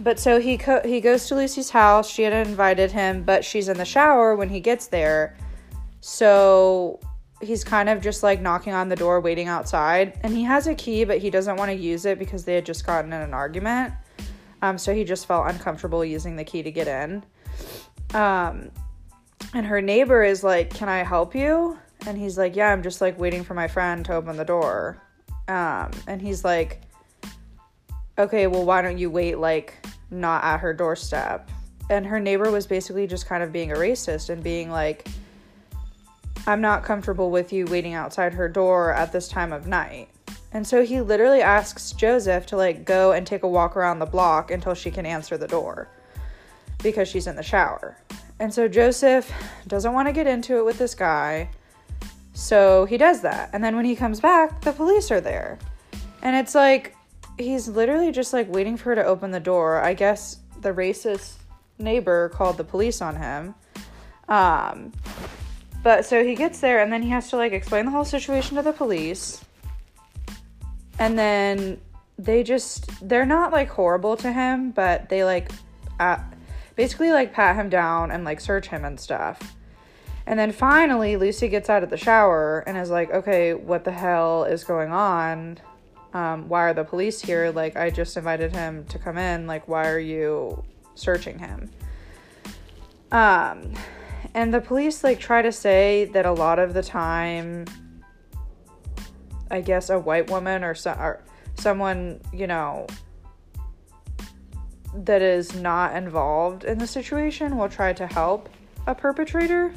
but 0.00 0.18
so 0.18 0.40
he 0.40 0.56
co- 0.56 0.82
he 0.84 1.00
goes 1.00 1.26
to 1.26 1.34
Lucy's 1.34 1.70
house 1.70 2.10
she 2.10 2.22
had 2.22 2.46
invited 2.46 2.92
him 2.92 3.22
but 3.22 3.44
she's 3.44 3.68
in 3.68 3.76
the 3.76 3.84
shower 3.84 4.36
when 4.36 4.48
he 4.48 4.60
gets 4.60 4.86
there 4.86 5.36
so 6.00 7.00
he's 7.40 7.64
kind 7.64 7.88
of 7.88 8.02
just 8.02 8.22
like 8.22 8.40
knocking 8.40 8.74
on 8.74 8.88
the 8.88 8.96
door 8.96 9.20
waiting 9.20 9.48
outside 9.48 10.18
and 10.22 10.34
he 10.34 10.42
has 10.42 10.66
a 10.66 10.74
key 10.74 11.04
but 11.04 11.18
he 11.18 11.30
doesn't 11.30 11.56
want 11.56 11.70
to 11.70 11.76
use 11.76 12.04
it 12.04 12.18
because 12.18 12.44
they 12.44 12.54
had 12.54 12.66
just 12.66 12.86
gotten 12.86 13.12
in 13.12 13.20
an 13.20 13.32
argument 13.34 13.92
um, 14.62 14.78
so 14.78 14.94
he 14.94 15.04
just 15.04 15.26
felt 15.26 15.48
uncomfortable 15.48 16.04
using 16.04 16.36
the 16.36 16.44
key 16.44 16.62
to 16.62 16.70
get 16.70 16.86
in. 16.86 17.24
Um, 18.14 18.70
and 19.54 19.66
her 19.66 19.80
neighbor 19.80 20.22
is 20.22 20.44
like, 20.44 20.70
Can 20.70 20.88
I 20.88 20.98
help 20.98 21.34
you? 21.34 21.78
And 22.06 22.18
he's 22.18 22.36
like, 22.36 22.56
Yeah, 22.56 22.72
I'm 22.72 22.82
just 22.82 23.00
like 23.00 23.18
waiting 23.18 23.42
for 23.42 23.54
my 23.54 23.68
friend 23.68 24.04
to 24.06 24.14
open 24.14 24.36
the 24.36 24.44
door. 24.44 25.02
Um, 25.48 25.90
and 26.06 26.20
he's 26.20 26.44
like, 26.44 26.82
Okay, 28.18 28.46
well, 28.46 28.64
why 28.64 28.82
don't 28.82 28.98
you 28.98 29.10
wait 29.10 29.38
like 29.38 29.86
not 30.10 30.44
at 30.44 30.60
her 30.60 30.74
doorstep? 30.74 31.48
and 31.90 32.06
her 32.06 32.20
neighbor 32.20 32.50
was 32.50 32.66
basically 32.66 33.06
just 33.06 33.26
kind 33.26 33.42
of 33.42 33.52
being 33.52 33.72
a 33.72 33.74
racist 33.74 34.30
and 34.30 34.42
being 34.42 34.70
like 34.70 35.08
I'm 36.46 36.62
not 36.62 36.84
comfortable 36.84 37.30
with 37.30 37.52
you 37.52 37.66
waiting 37.66 37.92
outside 37.92 38.32
her 38.32 38.48
door 38.48 38.94
at 38.94 39.12
this 39.12 39.28
time 39.28 39.52
of 39.52 39.66
night. 39.66 40.08
And 40.52 40.66
so 40.66 40.82
he 40.82 41.02
literally 41.02 41.42
asks 41.42 41.92
Joseph 41.92 42.46
to 42.46 42.56
like 42.56 42.86
go 42.86 43.12
and 43.12 43.26
take 43.26 43.42
a 43.42 43.48
walk 43.48 43.76
around 43.76 43.98
the 43.98 44.06
block 44.06 44.50
until 44.50 44.72
she 44.72 44.90
can 44.90 45.04
answer 45.04 45.36
the 45.36 45.46
door 45.46 45.88
because 46.82 47.08
she's 47.08 47.26
in 47.26 47.36
the 47.36 47.42
shower. 47.42 47.98
And 48.38 48.52
so 48.54 48.68
Joseph 48.68 49.30
doesn't 49.66 49.92
want 49.92 50.08
to 50.08 50.12
get 50.12 50.26
into 50.26 50.56
it 50.56 50.64
with 50.64 50.78
this 50.78 50.94
guy. 50.94 51.50
So 52.32 52.86
he 52.86 52.96
does 52.96 53.20
that. 53.20 53.50
And 53.52 53.62
then 53.62 53.76
when 53.76 53.84
he 53.84 53.94
comes 53.94 54.18
back, 54.18 54.62
the 54.62 54.72
police 54.72 55.10
are 55.10 55.20
there. 55.20 55.58
And 56.22 56.34
it's 56.34 56.54
like 56.54 56.96
he's 57.40 57.68
literally 57.68 58.12
just 58.12 58.32
like 58.32 58.50
waiting 58.52 58.76
for 58.76 58.90
her 58.90 58.94
to 58.96 59.04
open 59.04 59.30
the 59.30 59.40
door. 59.40 59.80
I 59.80 59.94
guess 59.94 60.38
the 60.60 60.72
racist 60.72 61.34
neighbor 61.78 62.28
called 62.30 62.56
the 62.56 62.64
police 62.64 63.00
on 63.00 63.16
him. 63.16 63.54
Um 64.28 64.92
but 65.82 66.04
so 66.04 66.22
he 66.24 66.34
gets 66.34 66.60
there 66.60 66.80
and 66.80 66.92
then 66.92 67.02
he 67.02 67.08
has 67.10 67.30
to 67.30 67.36
like 67.36 67.52
explain 67.52 67.86
the 67.86 67.90
whole 67.90 68.04
situation 68.04 68.56
to 68.56 68.62
the 68.62 68.72
police. 68.72 69.42
And 70.98 71.18
then 71.18 71.80
they 72.18 72.42
just 72.42 73.08
they're 73.08 73.26
not 73.26 73.52
like 73.52 73.68
horrible 73.70 74.16
to 74.16 74.32
him, 74.32 74.72
but 74.72 75.08
they 75.08 75.24
like 75.24 75.50
uh, 75.98 76.18
basically 76.76 77.10
like 77.10 77.32
pat 77.32 77.56
him 77.56 77.70
down 77.70 78.10
and 78.10 78.24
like 78.24 78.40
search 78.40 78.68
him 78.68 78.84
and 78.84 79.00
stuff. 79.00 79.56
And 80.26 80.38
then 80.38 80.52
finally 80.52 81.16
Lucy 81.16 81.48
gets 81.48 81.70
out 81.70 81.82
of 81.82 81.90
the 81.90 81.96
shower 81.96 82.62
and 82.66 82.76
is 82.76 82.90
like, 82.90 83.10
"Okay, 83.10 83.54
what 83.54 83.84
the 83.84 83.90
hell 83.90 84.44
is 84.44 84.64
going 84.64 84.92
on? 84.92 85.58
Um, 86.12 86.48
why 86.48 86.62
are 86.62 86.74
the 86.74 86.84
police 86.84 87.20
here? 87.20 87.50
Like 87.50 87.76
I 87.76 87.90
just 87.90 88.16
invited 88.16 88.54
him 88.54 88.84
to 88.86 88.98
come 88.98 89.18
in. 89.18 89.46
Like 89.46 89.68
why 89.68 89.88
are 89.88 89.98
you 89.98 90.64
searching 90.94 91.38
him?" 91.38 91.70
Um 93.12 93.74
and 94.34 94.54
the 94.54 94.60
police 94.60 95.02
like 95.02 95.18
try 95.18 95.42
to 95.42 95.52
say 95.52 96.04
that 96.06 96.26
a 96.26 96.32
lot 96.32 96.58
of 96.58 96.74
the 96.74 96.82
time 96.82 97.64
I 99.50 99.60
guess 99.60 99.90
a 99.90 99.98
white 99.98 100.30
woman 100.30 100.62
or, 100.62 100.74
so, 100.74 100.92
or 100.92 101.22
someone, 101.56 102.20
you 102.32 102.46
know, 102.46 102.86
that 104.94 105.22
is 105.22 105.54
not 105.54 105.96
involved 105.96 106.64
in 106.64 106.78
the 106.78 106.86
situation 106.86 107.56
will 107.56 107.68
try 107.68 107.92
to 107.92 108.06
help 108.06 108.48
a 108.86 108.94
perpetrator. 108.94 109.72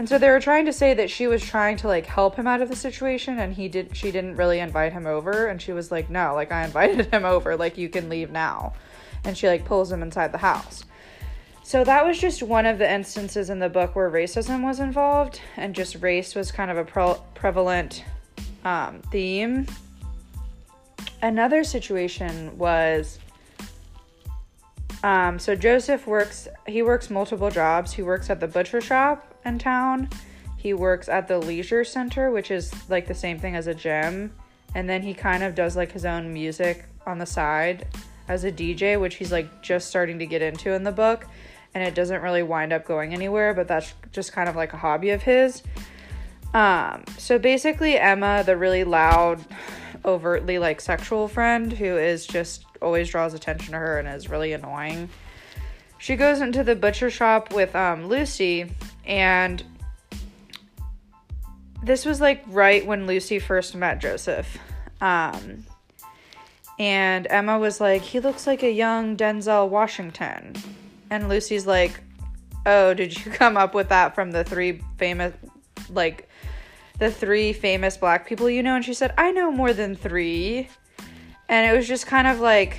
And 0.00 0.08
so 0.08 0.16
they 0.16 0.30
were 0.30 0.40
trying 0.40 0.64
to 0.64 0.72
say 0.72 0.94
that 0.94 1.10
she 1.10 1.26
was 1.26 1.42
trying 1.42 1.76
to 1.76 1.86
like 1.86 2.06
help 2.06 2.36
him 2.36 2.46
out 2.46 2.62
of 2.62 2.70
the 2.70 2.74
situation 2.74 3.38
and 3.38 3.52
he 3.52 3.68
did 3.68 3.94
she 3.94 4.10
didn't 4.10 4.36
really 4.36 4.58
invite 4.58 4.94
him 4.94 5.06
over 5.06 5.46
and 5.46 5.60
she 5.60 5.72
was 5.72 5.90
like, 5.90 6.08
"No, 6.08 6.34
like 6.34 6.50
I 6.50 6.64
invited 6.68 7.12
him 7.12 7.26
over, 7.26 7.54
like 7.54 7.76
you 7.76 7.90
can 7.90 8.08
leave 8.08 8.30
now." 8.30 8.72
And 9.24 9.36
she 9.36 9.46
like 9.46 9.66
pulls 9.66 9.92
him 9.92 10.02
inside 10.02 10.32
the 10.32 10.38
house. 10.38 10.86
So 11.62 11.84
that 11.84 12.06
was 12.06 12.18
just 12.18 12.42
one 12.42 12.64
of 12.64 12.78
the 12.78 12.90
instances 12.90 13.50
in 13.50 13.58
the 13.58 13.68
book 13.68 13.94
where 13.94 14.10
racism 14.10 14.62
was 14.64 14.80
involved, 14.80 15.42
and 15.58 15.74
just 15.74 15.96
race 15.96 16.34
was 16.34 16.50
kind 16.50 16.70
of 16.70 16.78
a 16.78 16.84
pre- 16.86 17.22
prevalent 17.34 18.02
um, 18.64 19.02
theme. 19.10 19.66
Another 21.20 21.62
situation 21.62 22.56
was 22.56 23.18
um, 25.04 25.38
so 25.38 25.54
Joseph 25.54 26.06
works, 26.06 26.48
he 26.66 26.80
works 26.80 27.10
multiple 27.10 27.50
jobs. 27.50 27.92
He 27.92 28.00
works 28.00 28.30
at 28.30 28.40
the 28.40 28.48
butcher 28.48 28.80
shop 28.80 29.29
in 29.44 29.58
town, 29.58 30.08
he 30.56 30.74
works 30.74 31.08
at 31.08 31.28
the 31.28 31.38
leisure 31.38 31.84
center, 31.84 32.30
which 32.30 32.50
is 32.50 32.72
like 32.90 33.06
the 33.06 33.14
same 33.14 33.38
thing 33.38 33.56
as 33.56 33.66
a 33.66 33.74
gym, 33.74 34.32
and 34.74 34.88
then 34.88 35.02
he 35.02 35.14
kind 35.14 35.42
of 35.42 35.54
does 35.54 35.76
like 35.76 35.92
his 35.92 36.04
own 36.04 36.32
music 36.32 36.86
on 37.06 37.18
the 37.18 37.26
side 37.26 37.86
as 38.28 38.44
a 38.44 38.52
DJ, 38.52 39.00
which 39.00 39.16
he's 39.16 39.32
like 39.32 39.62
just 39.62 39.88
starting 39.88 40.18
to 40.18 40.26
get 40.26 40.42
into 40.42 40.72
in 40.72 40.84
the 40.84 40.92
book 40.92 41.26
and 41.74 41.84
it 41.84 41.94
doesn't 41.94 42.22
really 42.22 42.42
wind 42.42 42.72
up 42.72 42.84
going 42.84 43.14
anywhere, 43.14 43.54
but 43.54 43.68
that's 43.68 43.94
just 44.12 44.32
kind 44.32 44.48
of 44.48 44.56
like 44.56 44.72
a 44.72 44.76
hobby 44.76 45.10
of 45.10 45.22
his. 45.22 45.62
Um, 46.52 47.04
so 47.16 47.38
basically, 47.38 47.96
Emma, 47.96 48.42
the 48.44 48.56
really 48.56 48.84
loud, 48.84 49.44
overtly 50.04 50.58
like 50.58 50.80
sexual 50.80 51.28
friend 51.28 51.72
who 51.72 51.96
is 51.96 52.26
just 52.26 52.64
always 52.82 53.08
draws 53.08 53.34
attention 53.34 53.72
to 53.72 53.78
her 53.78 53.98
and 53.98 54.08
is 54.08 54.28
really 54.28 54.52
annoying. 54.52 55.08
She 55.98 56.16
goes 56.16 56.40
into 56.40 56.64
the 56.64 56.74
butcher 56.74 57.10
shop 57.10 57.52
with 57.52 57.76
um, 57.76 58.08
Lucy, 58.08 58.72
and 59.10 59.62
this 61.82 62.04
was 62.04 62.20
like 62.20 62.44
right 62.46 62.86
when 62.86 63.06
Lucy 63.06 63.40
first 63.40 63.74
met 63.74 64.00
Joseph. 64.00 64.56
Um, 65.00 65.66
and 66.78 67.26
Emma 67.28 67.58
was 67.58 67.80
like, 67.80 68.02
he 68.02 68.20
looks 68.20 68.46
like 68.46 68.62
a 68.62 68.70
young 68.70 69.16
Denzel 69.16 69.68
Washington. 69.68 70.54
And 71.10 71.28
Lucy's 71.28 71.66
like, 71.66 72.00
"Oh, 72.64 72.94
did 72.94 73.18
you 73.18 73.32
come 73.32 73.56
up 73.56 73.74
with 73.74 73.88
that 73.88 74.14
from 74.14 74.30
the 74.30 74.44
three 74.44 74.80
famous 74.96 75.34
like 75.90 76.28
the 76.98 77.10
three 77.10 77.52
famous 77.52 77.96
black 77.96 78.28
people 78.28 78.48
you 78.48 78.62
know?" 78.62 78.76
And 78.76 78.84
she 78.84 78.94
said, 78.94 79.12
"I 79.18 79.32
know 79.32 79.50
more 79.50 79.72
than 79.72 79.96
3." 79.96 80.68
And 81.48 81.68
it 81.68 81.76
was 81.76 81.88
just 81.88 82.06
kind 82.06 82.28
of 82.28 82.38
like 82.38 82.78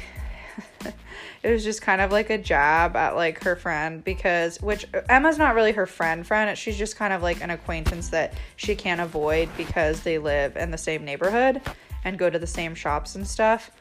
it 1.43 1.51
was 1.51 1.63
just 1.63 1.81
kind 1.81 2.01
of 2.01 2.11
like 2.11 2.29
a 2.29 2.37
jab 2.37 2.95
at 2.95 3.15
like 3.15 3.43
her 3.43 3.55
friend 3.55 4.03
because 4.03 4.59
which 4.61 4.85
Emma's 5.09 5.37
not 5.37 5.55
really 5.55 5.71
her 5.71 5.85
friend 5.85 6.25
friend 6.25 6.57
she's 6.57 6.77
just 6.77 6.95
kind 6.95 7.13
of 7.13 7.21
like 7.21 7.41
an 7.41 7.49
acquaintance 7.49 8.09
that 8.09 8.33
she 8.55 8.75
can't 8.75 9.01
avoid 9.01 9.49
because 9.57 10.01
they 10.01 10.17
live 10.17 10.55
in 10.57 10.71
the 10.71 10.77
same 10.77 11.03
neighborhood 11.03 11.61
and 12.03 12.17
go 12.17 12.29
to 12.29 12.39
the 12.39 12.47
same 12.47 12.75
shops 12.75 13.15
and 13.15 13.27
stuff 13.27 13.71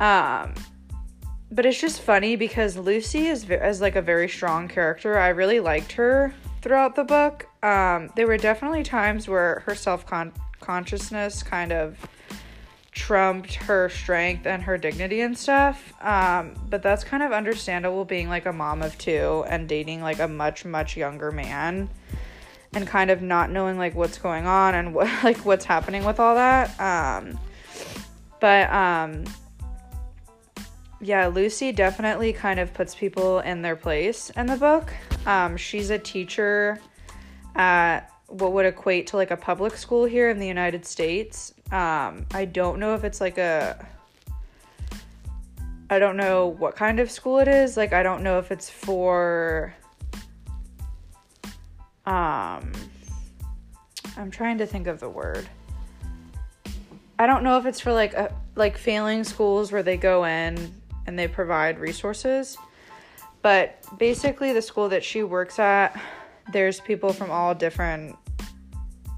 um 0.00 0.54
but 1.52 1.66
it's 1.66 1.78
just 1.78 2.00
funny 2.00 2.34
because 2.34 2.78
Lucy 2.78 3.26
is 3.26 3.48
as 3.50 3.82
like 3.82 3.94
a 3.94 4.00
very 4.00 4.26
strong 4.26 4.68
character. 4.68 5.18
I 5.18 5.28
really 5.28 5.60
liked 5.60 5.92
her 5.92 6.34
throughout 6.62 6.96
the 6.96 7.04
book. 7.04 7.46
Um, 7.62 8.10
there 8.16 8.26
were 8.26 8.38
definitely 8.38 8.82
times 8.82 9.28
where 9.28 9.62
her 9.66 9.74
self 9.74 10.06
consciousness 10.60 11.42
kind 11.42 11.70
of 11.70 11.98
trumped 12.92 13.54
her 13.54 13.88
strength 13.88 14.46
and 14.46 14.62
her 14.62 14.76
dignity 14.76 15.22
and 15.22 15.36
stuff. 15.36 15.94
Um, 16.02 16.54
but 16.68 16.82
that's 16.82 17.02
kind 17.02 17.22
of 17.22 17.32
understandable 17.32 18.04
being 18.04 18.28
like 18.28 18.46
a 18.46 18.52
mom 18.52 18.82
of 18.82 18.96
two 18.98 19.44
and 19.48 19.68
dating 19.68 20.02
like 20.02 20.20
a 20.20 20.28
much 20.28 20.64
much 20.64 20.96
younger 20.96 21.30
man 21.30 21.88
and 22.74 22.86
kind 22.86 23.10
of 23.10 23.22
not 23.22 23.50
knowing 23.50 23.78
like 23.78 23.94
what's 23.94 24.18
going 24.18 24.46
on 24.46 24.74
and 24.74 24.94
what 24.94 25.08
like 25.24 25.38
what's 25.38 25.64
happening 25.64 26.04
with 26.04 26.20
all 26.20 26.34
that. 26.34 26.78
Um, 26.78 27.38
but 28.40 28.70
um 28.72 29.24
yeah, 31.00 31.26
Lucy 31.26 31.72
definitely 31.72 32.32
kind 32.32 32.60
of 32.60 32.72
puts 32.72 32.94
people 32.94 33.40
in 33.40 33.60
their 33.60 33.74
place 33.74 34.30
in 34.30 34.46
the 34.46 34.56
book. 34.56 34.92
Um, 35.26 35.56
she's 35.56 35.90
a 35.90 35.98
teacher 35.98 36.78
at 37.56 38.11
what 38.32 38.52
would 38.52 38.64
equate 38.64 39.08
to 39.08 39.16
like 39.16 39.30
a 39.30 39.36
public 39.36 39.76
school 39.76 40.04
here 40.06 40.30
in 40.30 40.38
the 40.38 40.46
United 40.46 40.86
States. 40.86 41.52
Um, 41.70 42.24
I 42.32 42.46
don't 42.46 42.78
know 42.78 42.94
if 42.94 43.04
it's 43.04 43.20
like 43.20 43.38
a. 43.38 43.86
I 45.90 45.98
don't 45.98 46.16
know 46.16 46.46
what 46.46 46.74
kind 46.74 47.00
of 47.00 47.10
school 47.10 47.38
it 47.38 47.48
is. 47.48 47.76
Like, 47.76 47.92
I 47.92 48.02
don't 48.02 48.22
know 48.22 48.38
if 48.38 48.50
it's 48.50 48.70
for. 48.70 49.74
Um, 52.06 52.72
I'm 54.16 54.30
trying 54.30 54.58
to 54.58 54.66
think 54.66 54.86
of 54.86 54.98
the 54.98 55.10
word. 55.10 55.46
I 57.18 57.26
don't 57.26 57.44
know 57.44 57.58
if 57.58 57.66
it's 57.66 57.80
for 57.80 57.92
like 57.92 58.14
a, 58.14 58.34
like 58.56 58.78
failing 58.78 59.24
schools 59.24 59.70
where 59.70 59.82
they 59.82 59.98
go 59.98 60.24
in 60.24 60.72
and 61.06 61.18
they 61.18 61.28
provide 61.28 61.78
resources. 61.78 62.56
But 63.42 63.84
basically, 63.98 64.54
the 64.54 64.62
school 64.62 64.88
that 64.88 65.04
she 65.04 65.22
works 65.22 65.58
at, 65.58 66.00
there's 66.52 66.80
people 66.80 67.12
from 67.12 67.30
all 67.30 67.54
different 67.54 68.16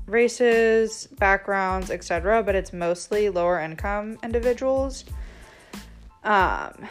races, 0.06 1.06
backgrounds, 1.18 1.90
etc., 1.90 2.42
but 2.42 2.54
it's 2.54 2.72
mostly 2.72 3.28
lower 3.30 3.60
income 3.60 4.18
individuals. 4.22 5.04
Um, 6.22 6.88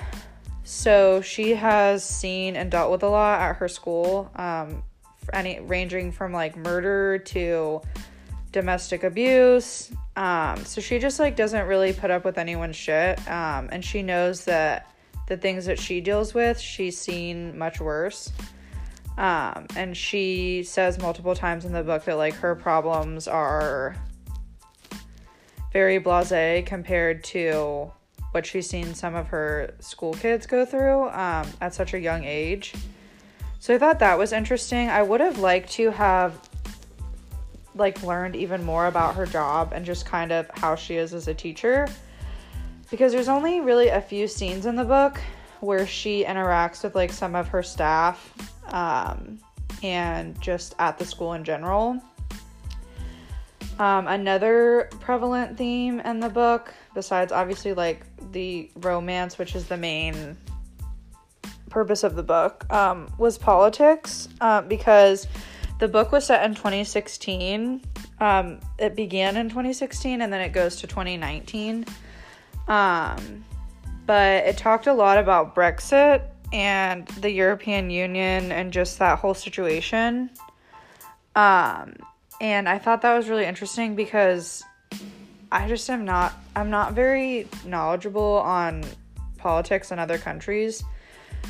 so 0.63 1.21
she 1.21 1.55
has 1.55 2.03
seen 2.03 2.55
and 2.55 2.71
dealt 2.71 2.91
with 2.91 3.03
a 3.03 3.09
lot 3.09 3.41
at 3.41 3.57
her 3.57 3.67
school, 3.67 4.31
um, 4.35 4.83
any 5.31 5.59
ranging 5.59 6.11
from 6.11 6.31
like 6.31 6.55
murder 6.55 7.17
to 7.19 7.81
domestic 8.51 9.03
abuse. 9.03 9.91
Um, 10.15 10.63
so 10.63 10.79
she 10.79 10.99
just 10.99 11.19
like 11.19 11.35
doesn't 11.35 11.67
really 11.67 11.91
put 11.91 12.11
up 12.11 12.23
with 12.23 12.37
anyone's 12.37 12.75
shit. 12.75 13.19
Um, 13.29 13.69
and 13.71 13.83
she 13.83 14.03
knows 14.03 14.45
that 14.45 14.89
the 15.27 15.37
things 15.37 15.65
that 15.65 15.79
she 15.79 16.01
deals 16.01 16.33
with, 16.33 16.59
she's 16.59 16.97
seen 16.97 17.57
much 17.57 17.81
worse. 17.81 18.31
Um, 19.17 19.67
and 19.75 19.95
she 19.95 20.63
says 20.63 20.99
multiple 20.99 21.35
times 21.35 21.65
in 21.65 21.71
the 21.71 21.83
book 21.83 22.05
that 22.05 22.17
like 22.17 22.33
her 22.35 22.55
problems 22.55 23.27
are 23.27 23.95
very 25.71 25.99
blase 25.99 26.65
compared 26.65 27.23
to 27.25 27.91
what 28.31 28.45
she's 28.45 28.67
seen 28.67 28.93
some 28.95 29.13
of 29.13 29.27
her 29.27 29.75
school 29.79 30.13
kids 30.13 30.47
go 30.47 30.65
through 30.65 31.03
um, 31.09 31.47
at 31.61 31.73
such 31.73 31.93
a 31.93 31.99
young 31.99 32.23
age. 32.23 32.73
So 33.59 33.75
I 33.75 33.77
thought 33.77 33.99
that 33.99 34.17
was 34.17 34.33
interesting. 34.33 34.89
I 34.89 35.03
would 35.03 35.21
have 35.21 35.37
liked 35.37 35.71
to 35.73 35.91
have 35.91 36.49
like 37.75 38.03
learned 38.03 38.35
even 38.35 38.63
more 38.63 38.87
about 38.87 39.15
her 39.15 39.25
job 39.25 39.73
and 39.73 39.85
just 39.85 40.05
kind 40.05 40.31
of 40.31 40.49
how 40.55 40.75
she 40.75 40.95
is 40.95 41.13
as 41.13 41.27
a 41.27 41.33
teacher 41.33 41.87
because 42.91 43.11
there's 43.11 43.29
only 43.29 43.61
really 43.61 43.87
a 43.87 44.01
few 44.01 44.27
scenes 44.27 44.65
in 44.65 44.75
the 44.75 44.83
book 44.83 45.19
where 45.61 45.87
she 45.87 46.23
interacts 46.23 46.83
with 46.83 46.93
like 46.93 47.11
some 47.11 47.35
of 47.35 47.47
her 47.47 47.63
staff 47.63 48.52
um, 48.73 49.39
and 49.81 50.39
just 50.41 50.75
at 50.79 50.97
the 50.97 51.05
school 51.05 51.33
in 51.33 51.45
general. 51.45 52.01
Um, 53.79 54.07
another 54.07 54.89
prevalent 54.99 55.57
theme 55.57 55.99
in 56.01 56.19
the 56.19 56.29
book, 56.29 56.73
besides 56.93 57.31
obviously 57.31 57.73
like 57.73 58.05
the 58.31 58.69
romance, 58.75 59.37
which 59.37 59.55
is 59.55 59.67
the 59.67 59.77
main 59.77 60.37
purpose 61.69 62.03
of 62.03 62.15
the 62.15 62.23
book, 62.23 62.71
um, 62.71 63.11
was 63.17 63.37
politics 63.37 64.29
uh, 64.41 64.61
because 64.61 65.27
the 65.79 65.87
book 65.87 66.11
was 66.11 66.25
set 66.25 66.45
in 66.45 66.53
2016. 66.53 67.81
Um, 68.19 68.59
it 68.77 68.95
began 68.95 69.37
in 69.37 69.49
2016 69.49 70.21
and 70.21 70.31
then 70.31 70.41
it 70.41 70.49
goes 70.49 70.75
to 70.77 70.87
2019. 70.87 71.85
Um, 72.67 73.43
but 74.05 74.45
it 74.45 74.57
talked 74.57 74.87
a 74.87 74.93
lot 74.93 75.17
about 75.17 75.55
Brexit 75.55 76.21
and 76.53 77.07
the 77.07 77.31
European 77.31 77.89
Union 77.89 78.51
and 78.51 78.71
just 78.71 78.99
that 78.99 79.19
whole 79.19 79.33
situation. 79.33 80.29
Um, 81.35 81.95
and 82.39 82.69
I 82.69 82.77
thought 82.77 83.01
that 83.01 83.15
was 83.17 83.27
really 83.27 83.45
interesting 83.45 83.95
because 83.95 84.63
I 85.51 85.67
just 85.67 85.89
am 85.89 86.05
not 86.05 86.33
I'm 86.55 86.69
not 86.69 86.93
very 86.93 87.47
knowledgeable 87.65 88.37
on 88.45 88.83
politics 89.37 89.91
in 89.91 89.97
other 89.97 90.19
countries. 90.19 90.83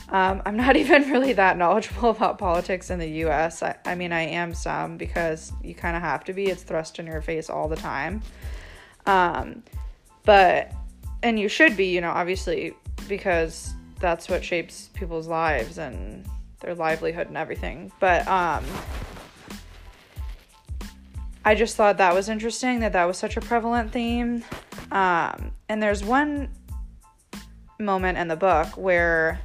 Um, 0.09 0.41
I'm 0.45 0.55
not 0.55 0.75
even 0.83 1.09
really 1.11 1.33
that 1.33 1.57
knowledgeable 1.57 2.09
about 2.09 2.37
politics 2.37 2.89
in 2.89 2.99
the 2.99 3.09
US. 3.25 3.61
I, 3.61 3.75
I 3.85 3.95
mean, 3.95 4.13
I 4.13 4.21
am 4.21 4.53
some 4.53 4.97
because 4.97 5.51
you 5.61 5.75
kind 5.75 5.97
of 5.97 6.01
have 6.01 6.23
to 6.25 6.33
be. 6.33 6.45
It's 6.45 6.63
thrust 6.63 6.97
in 6.99 7.05
your 7.05 7.21
face 7.21 7.49
all 7.49 7.67
the 7.67 7.75
time. 7.75 8.21
Um, 9.05 9.63
but, 10.23 10.71
and 11.21 11.37
you 11.37 11.49
should 11.49 11.75
be, 11.75 11.87
you 11.87 11.99
know, 11.99 12.11
obviously, 12.11 12.73
because 13.09 13.73
that's 14.03 14.27
what 14.27 14.43
shapes 14.43 14.89
people's 14.93 15.27
lives 15.27 15.77
and 15.77 16.25
their 16.59 16.75
livelihood 16.75 17.27
and 17.27 17.37
everything. 17.37 17.89
But, 18.01 18.27
um, 18.27 18.65
I 21.45 21.55
just 21.55 21.77
thought 21.77 21.97
that 21.97 22.13
was 22.13 22.27
interesting 22.27 22.81
that 22.81 22.91
that 22.93 23.05
was 23.05 23.17
such 23.17 23.37
a 23.37 23.41
prevalent 23.41 23.93
theme. 23.93 24.43
Um, 24.91 25.51
and 25.69 25.81
there's 25.81 26.03
one 26.03 26.49
moment 27.79 28.17
in 28.17 28.27
the 28.27 28.35
book 28.35 28.67
where 28.77 29.39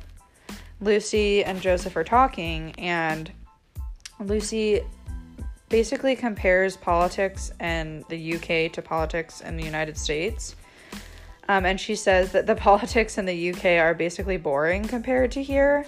Lucy 0.81 1.45
and 1.45 1.61
Joseph 1.61 1.97
are 1.97 2.05
talking, 2.05 2.73
and 2.79 3.31
Lucy 4.21 4.81
basically 5.69 6.17
compares 6.17 6.77
politics 6.77 7.53
in 7.61 8.05
the 8.09 8.35
UK 8.35 8.73
to 8.73 8.83
politics 8.83 9.41
in 9.41 9.57
the 9.57 9.65
United 9.65 9.97
States. 9.97 10.57
Um, 11.49 11.65
and 11.65 11.81
she 11.81 11.97
says 11.97 12.33
that 12.33 12.47
the 12.47 12.55
politics 12.69 13.19
in 13.19 13.25
the 13.25 13.51
UK 13.51 13.65
are 13.81 13.95
basically 13.95 14.37
boring 14.37 14.85
compared 14.85 15.33
to 15.33 15.43
here. 15.43 15.87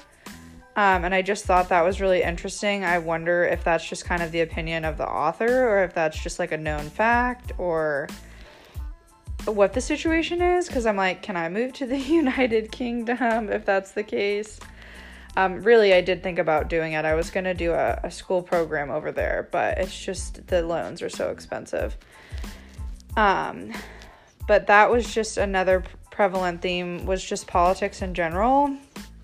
Um, 0.76 1.04
and 1.04 1.14
I 1.14 1.20
just 1.20 1.44
thought 1.44 1.68
that 1.68 1.84
was 1.84 2.00
really 2.00 2.22
interesting. 2.22 2.84
I 2.84 2.98
wonder 2.98 3.44
if 3.44 3.64
that's 3.64 3.86
just 3.86 4.04
kind 4.04 4.22
of 4.22 4.32
the 4.32 4.40
opinion 4.40 4.84
of 4.84 4.96
the 4.96 5.06
author 5.06 5.68
or 5.68 5.84
if 5.84 5.94
that's 5.94 6.20
just 6.20 6.38
like 6.38 6.52
a 6.52 6.56
known 6.56 6.88
fact 6.88 7.52
or 7.58 8.08
what 9.46 9.72
the 9.72 9.80
situation 9.80 10.40
is. 10.40 10.68
Because 10.68 10.86
I'm 10.86 10.96
like, 10.96 11.22
can 11.22 11.36
I 11.36 11.48
move 11.48 11.72
to 11.74 11.86
the 11.86 11.98
United 11.98 12.70
Kingdom 12.70 13.50
if 13.50 13.66
that's 13.66 13.92
the 13.92 14.02
case? 14.02 14.60
Um, 15.36 15.62
really, 15.62 15.92
I 15.92 16.00
did 16.00 16.22
think 16.22 16.38
about 16.38 16.68
doing 16.68 16.94
it. 16.94 17.04
I 17.04 17.14
was 17.14 17.30
going 17.30 17.44
to 17.44 17.54
do 17.54 17.72
a, 17.72 18.00
a 18.04 18.10
school 18.10 18.42
program 18.42 18.90
over 18.90 19.12
there, 19.12 19.48
but 19.50 19.78
it's 19.78 19.98
just 19.98 20.46
the 20.48 20.62
loans 20.62 21.02
are 21.02 21.08
so 21.08 21.30
expensive. 21.30 21.96
Um, 23.16 23.72
but 24.50 24.66
that 24.66 24.90
was 24.90 25.14
just 25.14 25.38
another 25.38 25.85
prevalent 26.11 26.61
theme 26.61 27.07
was 27.07 27.25
just 27.25 27.47
politics 27.47 28.02
in 28.02 28.12
general. 28.12 28.76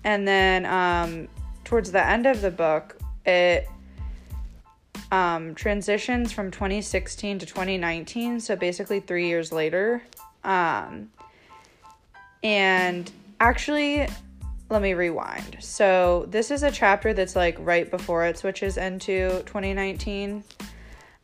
And 0.05 0.25
then 0.25 0.65
um, 0.65 1.27
towards 1.65 1.91
the 1.91 2.01
end 2.01 2.25
of 2.25 2.39
the 2.39 2.49
book, 2.49 2.97
it 3.25 3.67
um, 5.11 5.53
transitions 5.53 6.31
from 6.31 6.49
2016 6.49 7.39
to 7.39 7.45
2019, 7.45 8.39
so 8.39 8.55
basically 8.55 9.01
three 9.01 9.27
years 9.27 9.51
later. 9.51 10.01
Um, 10.45 11.11
and 12.41 13.11
actually, 13.41 14.07
let 14.69 14.81
me 14.81 14.93
rewind. 14.93 15.57
So, 15.59 16.25
this 16.29 16.51
is 16.51 16.63
a 16.63 16.71
chapter 16.71 17.13
that's 17.13 17.35
like 17.35 17.57
right 17.59 17.91
before 17.91 18.25
it 18.25 18.37
switches 18.37 18.77
into 18.77 19.43
2019, 19.45 20.41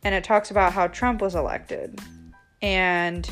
and 0.02 0.14
it 0.14 0.24
talks 0.24 0.50
about 0.50 0.74
how 0.74 0.88
Trump 0.88 1.22
was 1.22 1.34
elected 1.34 1.98
and 2.64 3.30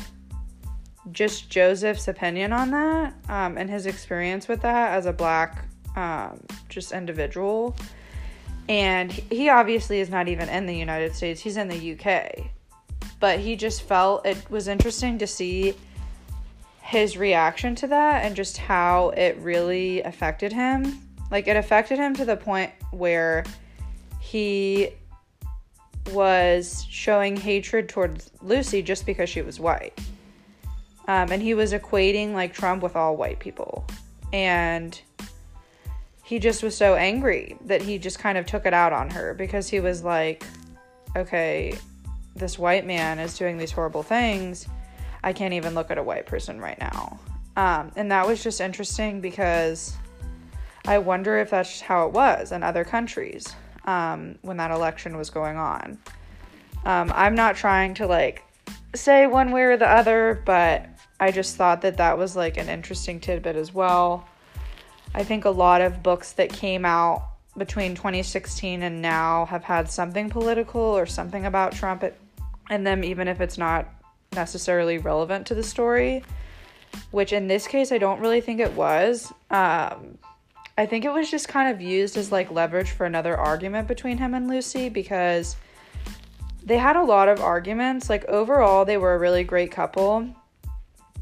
just 1.11 1.49
Joseph's 1.49 2.07
opinion 2.07 2.53
on 2.53 2.71
that 2.71 3.13
um, 3.29 3.57
and 3.57 3.69
his 3.69 3.85
experience 3.85 4.47
with 4.47 4.61
that 4.61 4.91
as 4.91 5.05
a 5.05 5.13
black 5.13 5.65
um, 5.95 6.39
just 6.69 6.91
individual. 6.91 7.75
And 8.69 9.11
he 9.11 9.49
obviously 9.49 9.99
is 9.99 10.09
not 10.09 10.27
even 10.27 10.47
in 10.49 10.65
the 10.65 10.75
United 10.75 11.13
States, 11.15 11.41
he's 11.41 11.57
in 11.57 11.67
the 11.67 11.93
UK. 11.93 12.47
But 13.19 13.39
he 13.39 13.55
just 13.55 13.83
felt 13.83 14.25
it 14.25 14.49
was 14.49 14.67
interesting 14.67 15.17
to 15.17 15.27
see 15.27 15.75
his 16.81 17.17
reaction 17.17 17.75
to 17.75 17.87
that 17.87 18.25
and 18.25 18.35
just 18.35 18.57
how 18.57 19.09
it 19.09 19.37
really 19.37 20.01
affected 20.01 20.51
him. 20.51 20.99
Like, 21.31 21.47
it 21.47 21.55
affected 21.55 21.97
him 21.97 22.15
to 22.15 22.25
the 22.25 22.37
point 22.37 22.71
where 22.91 23.43
he 24.19 24.89
was 26.11 26.85
showing 26.89 27.35
hatred 27.37 27.89
towards 27.89 28.29
Lucy 28.41 28.81
just 28.81 29.05
because 29.05 29.29
she 29.29 29.41
was 29.41 29.59
white. 29.59 29.97
Um, 31.07 31.31
and 31.31 31.41
he 31.41 31.53
was 31.53 31.73
equating 31.73 32.33
like 32.33 32.53
Trump 32.53 32.81
with 32.81 32.95
all 32.95 33.17
white 33.17 33.39
people. 33.39 33.85
And 34.31 34.99
he 36.23 36.39
just 36.39 36.63
was 36.63 36.75
so 36.75 36.95
angry 36.95 37.57
that 37.65 37.81
he 37.81 37.97
just 37.97 38.19
kind 38.19 38.37
of 38.37 38.45
took 38.45 38.65
it 38.65 38.73
out 38.73 38.93
on 38.93 39.09
her 39.09 39.33
because 39.33 39.69
he 39.69 39.79
was 39.79 40.03
like, 40.03 40.43
okay, 41.15 41.77
this 42.35 42.57
white 42.57 42.85
man 42.85 43.19
is 43.19 43.37
doing 43.37 43.57
these 43.57 43.71
horrible 43.71 44.03
things 44.03 44.67
I 45.23 45.33
can't 45.33 45.53
even 45.53 45.73
look 45.73 45.89
at 45.89 45.97
a 45.97 46.03
white 46.03 46.25
person 46.25 46.59
right 46.59 46.79
now. 46.79 47.19
Um, 47.55 47.91
and 47.95 48.11
that 48.11 48.27
was 48.27 48.43
just 48.43 48.59
interesting 48.59 49.21
because 49.21 49.95
I 50.85 50.97
wonder 50.97 51.37
if 51.37 51.49
that's 51.49 51.79
how 51.79 52.07
it 52.07 52.13
was 52.13 52.51
in 52.51 52.61
other 52.61 52.83
countries 52.83 53.55
um, 53.85 54.37
when 54.41 54.57
that 54.57 54.71
election 54.71 55.15
was 55.15 55.29
going 55.29 55.55
on. 55.55 55.97
Um, 56.85 57.11
I'm 57.15 57.35
not 57.35 57.55
trying 57.55 57.93
to 57.95 58.07
like 58.07 58.43
say 58.93 59.27
one 59.27 59.51
way 59.51 59.61
or 59.63 59.77
the 59.77 59.89
other, 59.89 60.43
but 60.45 60.87
I 61.23 61.31
just 61.31 61.55
thought 61.55 61.83
that 61.83 61.95
that 61.97 62.17
was 62.17 62.35
like 62.35 62.57
an 62.57 62.67
interesting 62.67 63.21
tidbit 63.21 63.55
as 63.55 63.73
well. 63.73 64.27
I 65.15 65.23
think 65.23 65.45
a 65.45 65.49
lot 65.49 65.79
of 65.79 66.03
books 66.03 66.33
that 66.33 66.51
came 66.51 66.83
out 66.83 67.29
between 67.57 67.95
2016 67.95 68.83
and 68.83 69.01
now 69.01 69.45
have 69.45 69.63
had 69.63 69.89
something 69.89 70.29
political 70.29 70.81
or 70.81 71.05
something 71.05 71.45
about 71.45 71.71
Trump 71.71 72.03
in 72.69 72.83
them, 72.83 73.05
even 73.05 73.29
if 73.29 73.39
it's 73.39 73.57
not 73.57 73.87
necessarily 74.33 74.97
relevant 74.97 75.47
to 75.47 75.55
the 75.55 75.63
story, 75.63 76.25
which 77.11 77.31
in 77.31 77.47
this 77.47 77.67
case 77.67 77.93
I 77.93 77.99
don't 77.99 78.19
really 78.19 78.41
think 78.41 78.59
it 78.59 78.73
was. 78.73 79.31
Um, 79.49 80.17
I 80.77 80.85
think 80.85 81.05
it 81.05 81.13
was 81.13 81.31
just 81.31 81.47
kind 81.47 81.73
of 81.73 81.79
used 81.79 82.17
as 82.17 82.33
like 82.33 82.51
leverage 82.51 82.91
for 82.91 83.05
another 83.05 83.37
argument 83.37 83.87
between 83.87 84.17
him 84.17 84.33
and 84.33 84.49
Lucy 84.49 84.89
because 84.89 85.55
they 86.65 86.77
had 86.77 86.97
a 86.97 87.03
lot 87.03 87.29
of 87.29 87.39
arguments. 87.39 88.09
Like 88.09 88.25
overall, 88.25 88.83
they 88.83 88.97
were 88.97 89.15
a 89.15 89.19
really 89.19 89.45
great 89.45 89.71
couple 89.71 90.35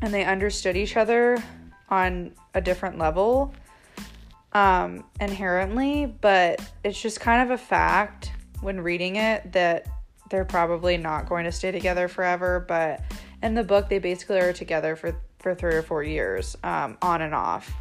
and 0.02 0.14
they 0.14 0.26
understood 0.26 0.76
each 0.76 0.98
other 0.98 1.42
on 1.90 2.32
a 2.54 2.62
different 2.62 2.98
level 2.98 3.54
um, 4.54 5.04
inherently, 5.20 6.06
but 6.06 6.62
it's 6.84 7.02
just 7.02 7.20
kind 7.20 7.42
of 7.42 7.52
a 7.52 7.58
fact 7.58 8.32
when 8.62 8.80
reading 8.82 9.16
it 9.16 9.52
that 9.54 9.88
they're 10.30 10.46
probably 10.46 10.98
not 10.98 11.28
going 11.28 11.46
to 11.46 11.52
stay 11.52 11.72
together 11.72 12.08
forever, 12.08 12.64
but 12.68 13.02
in 13.44 13.54
the 13.54 13.64
book, 13.64 13.90
they 13.90 14.00
basically 14.00 14.40
are 14.40 14.54
together 14.54 14.96
for, 14.96 15.16
for 15.40 15.56
three 15.56 15.76
or 15.76 15.82
four 15.82 16.04
years, 16.04 16.56
um, 16.64 16.98
on 17.02 17.22
and 17.22 17.36
off. 17.36 17.74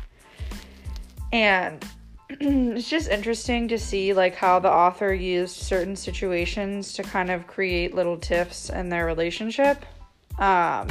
And 1.32 1.84
it's 2.28 2.88
just 2.88 3.08
interesting 3.08 3.68
to 3.68 3.78
see 3.78 4.12
like 4.12 4.34
how 4.34 4.58
the 4.58 4.70
author 4.70 5.12
used 5.12 5.56
certain 5.56 5.96
situations 5.96 6.92
to 6.94 7.02
kind 7.02 7.30
of 7.30 7.46
create 7.46 7.94
little 7.94 8.16
tiffs 8.16 8.70
in 8.70 8.88
their 8.88 9.06
relationship. 9.06 9.84
Um, 10.38 10.88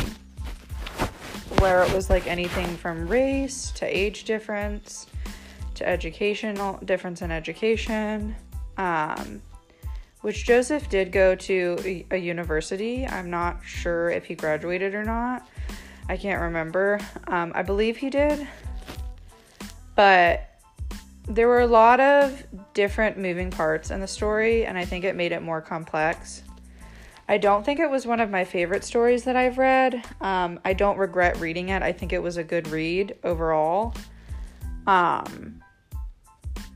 where 1.57 1.83
it 1.83 1.93
was 1.93 2.09
like 2.09 2.27
anything 2.27 2.67
from 2.77 3.07
race 3.07 3.71
to 3.71 3.85
age 3.85 4.23
difference 4.23 5.07
to 5.75 5.87
educational 5.87 6.77
difference 6.85 7.21
in 7.21 7.31
education. 7.31 8.35
Um, 8.77 9.41
which 10.21 10.45
Joseph 10.45 10.89
did 10.89 11.11
go 11.11 11.33
to 11.35 12.05
a, 12.11 12.17
university. 12.17 13.07
I'm 13.07 13.29
not 13.29 13.63
sure 13.63 14.09
if 14.09 14.25
he 14.25 14.35
graduated 14.35 14.93
or 14.93 15.03
not. 15.03 15.47
I 16.09 16.17
can't 16.17 16.41
remember. 16.41 16.99
Um, 17.27 17.53
I 17.55 17.61
believe 17.61 17.97
he 17.97 18.09
did. 18.09 18.45
But 19.95 20.61
there 21.27 21.47
were 21.47 21.61
a 21.61 21.67
lot 21.67 21.99
of 21.99 22.43
different 22.73 23.17
moving 23.17 23.51
parts 23.51 23.91
in 23.91 24.01
the 24.01 24.07
story, 24.07 24.65
and 24.65 24.77
I 24.77 24.83
think 24.83 25.05
it 25.05 25.15
made 25.15 25.31
it 25.31 25.41
more 25.41 25.61
complex. 25.61 26.43
I 27.29 27.37
don't 27.37 27.63
think 27.63 27.79
it 27.79 27.91
was 27.91 28.07
one 28.07 28.19
of 28.19 28.31
my 28.31 28.43
favorite 28.43 28.83
stories 28.83 29.23
that 29.25 29.35
I've 29.35 29.59
read. 29.59 30.03
Um, 30.19 30.59
I 30.65 30.73
don't 30.73 30.97
regret 30.97 31.37
reading 31.37 31.69
it. 31.69 31.83
I 31.83 31.91
think 31.91 32.11
it 32.11 32.23
was 32.23 32.37
a 32.37 32.43
good 32.43 32.67
read 32.69 33.15
overall. 33.23 33.93
Um, 34.87 35.61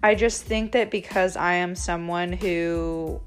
I 0.04 0.14
just 0.14 0.44
think 0.44 0.74
that 0.74 0.92
because 0.92 1.36
I 1.36 1.54
am 1.54 1.76
someone 1.76 2.32
who 2.32 3.20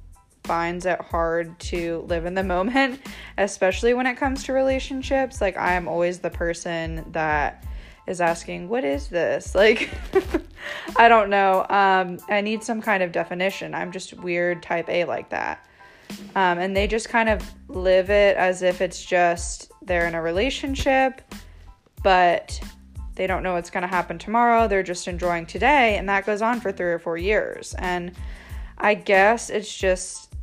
finds 0.44 0.86
it 0.86 1.00
hard 1.00 1.58
to 1.58 2.04
live 2.08 2.26
in 2.26 2.34
the 2.34 2.44
moment, 2.44 3.00
especially 3.38 3.92
when 3.92 4.06
it 4.06 4.16
comes 4.16 4.44
to 4.44 4.52
relationships, 4.52 5.40
like 5.40 5.56
I 5.56 5.72
am 5.72 5.88
always 5.88 6.20
the 6.20 6.30
person 6.30 7.04
that 7.10 7.66
is 8.06 8.20
asking, 8.20 8.68
What 8.68 8.84
is 8.84 9.08
this? 9.08 9.52
Like, 9.56 9.90
I 10.96 11.08
don't 11.08 11.28
know. 11.28 11.66
Um, 11.68 12.18
I 12.28 12.40
need 12.40 12.62
some 12.62 12.80
kind 12.80 13.02
of 13.02 13.10
definition. 13.10 13.74
I'm 13.74 13.90
just 13.90 14.14
weird 14.14 14.62
type 14.62 14.88
A 14.88 15.06
like 15.06 15.30
that. 15.30 15.66
Um, 16.34 16.58
and 16.58 16.76
they 16.76 16.86
just 16.86 17.08
kind 17.08 17.28
of 17.28 17.42
live 17.68 18.10
it 18.10 18.36
as 18.36 18.62
if 18.62 18.80
it's 18.80 19.04
just 19.04 19.72
they're 19.82 20.06
in 20.06 20.14
a 20.14 20.22
relationship, 20.22 21.22
but 22.02 22.60
they 23.14 23.26
don't 23.26 23.42
know 23.42 23.54
what's 23.54 23.70
going 23.70 23.82
to 23.82 23.88
happen 23.88 24.18
tomorrow. 24.18 24.68
They're 24.68 24.82
just 24.82 25.08
enjoying 25.08 25.46
today. 25.46 25.96
And 25.96 26.08
that 26.08 26.26
goes 26.26 26.42
on 26.42 26.60
for 26.60 26.70
three 26.70 26.92
or 26.92 26.98
four 26.98 27.16
years. 27.16 27.74
And 27.78 28.12
I 28.78 28.94
guess 28.94 29.48
it's 29.48 29.74
just 29.74 30.34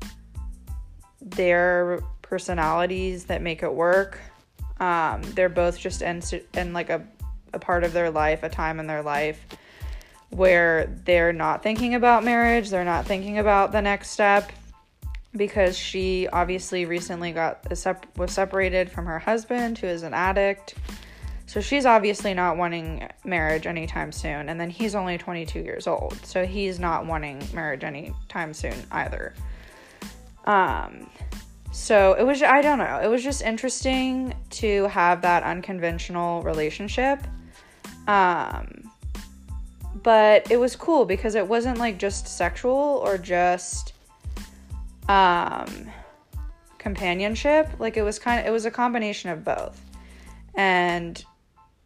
their 1.22 2.02
personalities 2.24 3.26
that 3.26 3.42
make 3.42 3.62
it 3.62 3.72
work. 3.72 4.20
Um, 4.80 5.22
they're 5.36 5.50
both 5.50 5.78
just 5.78 6.02
in, 6.02 6.22
in 6.56 6.74
like 6.74 6.90
a, 6.90 7.06
a 7.54 7.60
part 7.60 7.84
of 7.84 7.94
their 7.94 8.10
life, 8.10 8.42
a 8.42 8.50
time 8.50 8.80
in 8.80 8.88
their 8.88 9.04
life 9.04 9.46
where 10.32 10.88
they're 11.06 11.32
not 11.32 11.62
thinking 11.62 11.94
about 11.94 12.24
marriage, 12.24 12.72
they're 12.72 12.84
not 12.84 13.06
thinking 13.06 13.38
about 13.38 13.72
the 13.72 13.82
next 13.82 14.10
step 14.10 14.52
because 15.36 15.78
she 15.78 16.28
obviously 16.28 16.86
recently 16.86 17.32
got 17.32 17.68
was 18.18 18.32
separated 18.32 18.92
from 18.92 19.06
her 19.06 19.20
husband 19.20 19.78
who 19.78 19.88
is 19.88 20.04
an 20.04 20.14
addict. 20.14 20.76
So 21.46 21.60
she's 21.60 21.86
obviously 21.86 22.34
not 22.34 22.58
wanting 22.58 23.10
marriage 23.26 23.68
anytime 23.68 24.12
soon 24.12 24.50
and 24.50 24.60
then 24.60 24.70
he's 24.70 24.96
only 24.96 25.18
22 25.18 25.60
years 25.60 25.88
old. 25.88 26.18
So 26.24 26.46
he's 26.46 26.80
not 26.80 27.06
wanting 27.06 27.44
marriage 27.54 27.84
anytime 27.84 28.54
soon 28.54 28.76
either. 28.92 29.34
Um 30.46 31.10
so 31.72 32.14
it 32.14 32.24
was 32.24 32.44
I 32.44 32.62
don't 32.62 32.78
know. 32.78 33.00
It 33.04 33.08
was 33.08 33.24
just 33.24 33.42
interesting 33.42 34.36
to 34.52 34.84
have 34.88 35.22
that 35.24 35.44
unconventional 35.44 36.44
relationship. 36.44 37.20
Um 38.08 38.92
but 40.04 40.52
it 40.52 40.58
was 40.58 40.76
cool 40.76 41.06
because 41.06 41.34
it 41.36 41.48
wasn't 41.48 41.78
like 41.78 41.98
just 41.98 42.28
sexual 42.28 43.02
or 43.04 43.18
just 43.18 43.93
um 45.10 45.92
companionship. 46.84 47.70
Like 47.80 47.98
it 47.98 48.04
was 48.04 48.20
kind 48.20 48.40
of 48.40 48.46
it 48.46 48.52
was 48.52 48.66
a 48.66 48.72
combination 48.72 49.30
of 49.30 49.44
both. 49.44 49.82
And 50.56 51.24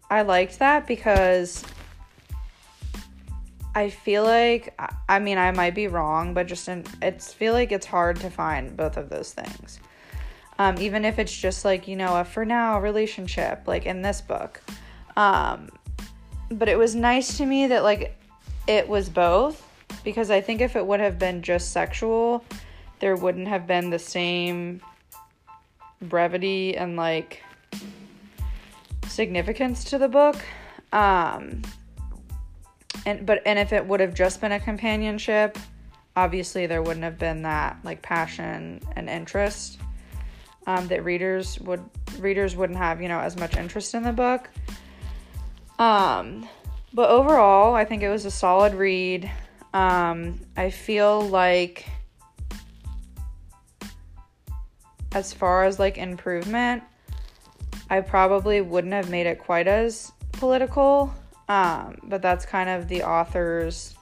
I 0.10 0.24
liked 0.24 0.60
that 0.60 0.88
because 0.88 1.64
I 3.76 3.90
feel 3.90 4.24
like 4.24 4.78
I 5.08 5.20
mean 5.20 5.38
I 5.38 5.52
might 5.52 5.76
be 5.76 5.88
wrong, 5.88 6.34
but 6.34 6.48
just 6.48 6.68
in 6.68 6.84
it's 7.02 7.32
feel 7.32 7.54
like 7.54 7.72
it's 7.72 7.86
hard 7.86 8.20
to 8.22 8.30
find 8.30 8.76
both 8.76 8.98
of 8.98 9.10
those 9.10 9.34
things. 9.34 9.80
Um, 10.60 10.76
even 10.80 11.06
if 11.06 11.20
it's 11.20 11.36
just 11.36 11.64
like 11.64 11.88
you 11.88 11.96
know 11.96 12.20
a 12.20 12.26
for 12.26 12.44
now 12.44 12.80
relationship, 12.82 13.68
like 13.68 13.86
in 13.86 14.02
this 14.02 14.20
book. 14.20 14.62
Um, 15.16 15.70
but 16.50 16.70
it 16.70 16.78
was 16.78 16.96
nice 16.96 17.38
to 17.38 17.46
me 17.46 17.68
that 17.68 17.84
like 17.84 18.16
it 18.68 18.88
was 18.88 19.10
both 19.10 19.64
because 20.04 20.32
I 20.32 20.42
think 20.42 20.62
if 20.62 20.76
it 20.76 20.86
would 20.86 21.00
have 21.00 21.20
been 21.20 21.42
just 21.42 21.72
sexual, 21.72 22.44
there 23.00 23.16
wouldn't 23.16 23.48
have 23.48 23.68
been 23.68 23.90
the 23.90 24.00
same 24.00 24.82
brevity 26.02 26.76
and 26.78 26.96
like 26.96 27.44
significance 29.08 29.84
to 29.86 29.98
the 29.98 30.08
book. 30.08 30.38
Um, 30.92 31.62
and 33.08 33.26
but 33.26 33.42
and 33.46 33.58
if 33.58 33.74
it 33.74 33.86
would 33.86 34.00
have 34.00 34.14
just 34.14 34.42
been 34.42 34.52
a 34.52 34.60
companionship 34.60 35.58
obviously 36.16 36.66
there 36.66 36.82
wouldn't 36.82 37.04
have 37.04 37.18
been 37.18 37.44
that 37.44 37.78
like 37.84 38.02
passion 38.02 38.82
and 38.96 39.10
interest 39.10 39.80
um, 40.66 40.88
that 40.88 41.06
readers 41.06 41.60
would 41.62 41.84
readers 42.20 42.56
wouldn't 42.56 42.78
have 42.78 43.02
you 43.02 43.08
know 43.08 43.20
as 43.20 43.38
much 43.38 43.56
interest 43.56 43.94
in 43.94 44.04
the 44.04 44.12
book 44.12 44.50
um, 45.80 46.48
but 46.94 47.10
overall 47.10 47.74
i 47.74 47.86
think 47.86 48.04
it 48.04 48.10
was 48.10 48.26
a 48.26 48.32
solid 48.32 48.74
read 48.74 49.32
um, 49.74 50.40
i 50.58 50.70
feel 50.70 51.22
like 51.22 51.88
as 55.14 55.34
far 55.34 55.64
as 55.66 55.80
like 55.80 55.98
improvement 55.98 56.84
i 57.90 58.00
probably 58.02 58.62
wouldn't 58.62 58.94
have 58.94 59.10
made 59.10 59.26
it 59.26 59.40
quite 59.40 59.68
as 59.68 60.12
political 60.34 61.14
um, 61.50 61.98
but 62.04 62.22
that's 62.22 62.46
kind 62.46 62.70
of 62.70 62.88
the 62.88 63.04
author's, 63.04 63.96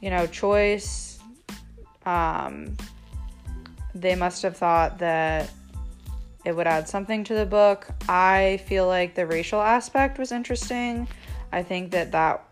you 0.00 0.10
know, 0.10 0.26
choice. 0.26 1.20
Um, 2.04 2.76
they 3.94 4.14
must 4.14 4.42
have 4.42 4.56
thought 4.56 4.98
that 4.98 5.50
it 6.44 6.56
would 6.56 6.66
add 6.66 6.88
something 6.88 7.22
to 7.24 7.34
the 7.34 7.46
book. 7.46 7.88
I 8.08 8.60
feel 8.66 8.86
like 8.86 9.14
the 9.14 9.26
racial 9.26 9.60
aspect 9.60 10.18
was 10.18 10.32
interesting. 10.32 11.06
I 11.52 11.62
think 11.62 11.90
that 11.92 12.12
that 12.12 12.44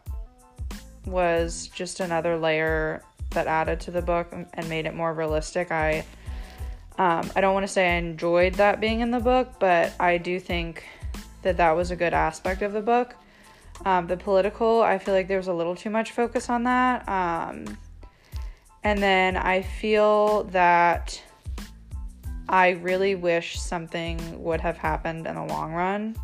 was 1.06 1.68
just 1.68 2.00
another 2.00 2.36
layer 2.36 3.02
that 3.30 3.46
added 3.46 3.80
to 3.80 3.90
the 3.90 4.02
book 4.02 4.28
and 4.32 4.68
made 4.68 4.86
it 4.86 4.94
more 4.94 5.14
realistic. 5.14 5.72
I 5.72 6.04
um, 6.98 7.30
I 7.36 7.40
don't 7.40 7.54
want 7.54 7.64
to 7.64 7.72
say 7.72 7.94
I 7.94 7.98
enjoyed 7.98 8.54
that 8.54 8.80
being 8.80 9.00
in 9.00 9.12
the 9.12 9.20
book, 9.20 9.54
but 9.60 9.92
I 10.00 10.18
do 10.18 10.40
think 10.40 10.84
that 11.42 11.56
that 11.56 11.72
was 11.76 11.92
a 11.92 11.96
good 11.96 12.12
aspect 12.12 12.62
of 12.62 12.72
the 12.72 12.82
book. 12.82 13.14
Um, 13.84 14.08
the 14.08 14.16
political, 14.16 14.82
I 14.82 14.98
feel 14.98 15.14
like 15.14 15.28
there 15.28 15.36
was 15.36 15.46
a 15.46 15.52
little 15.52 15.76
too 15.76 15.90
much 15.90 16.10
focus 16.10 16.50
on 16.50 16.64
that. 16.64 17.08
Um, 17.08 17.78
and 18.82 19.00
then 19.00 19.36
I 19.36 19.62
feel 19.62 20.44
that 20.44 21.22
I 22.48 22.70
really 22.70 23.14
wish 23.14 23.60
something 23.60 24.42
would 24.42 24.60
have 24.60 24.76
happened 24.76 25.26
in 25.26 25.36
the 25.36 25.44
long 25.44 25.72
run. 25.72 26.16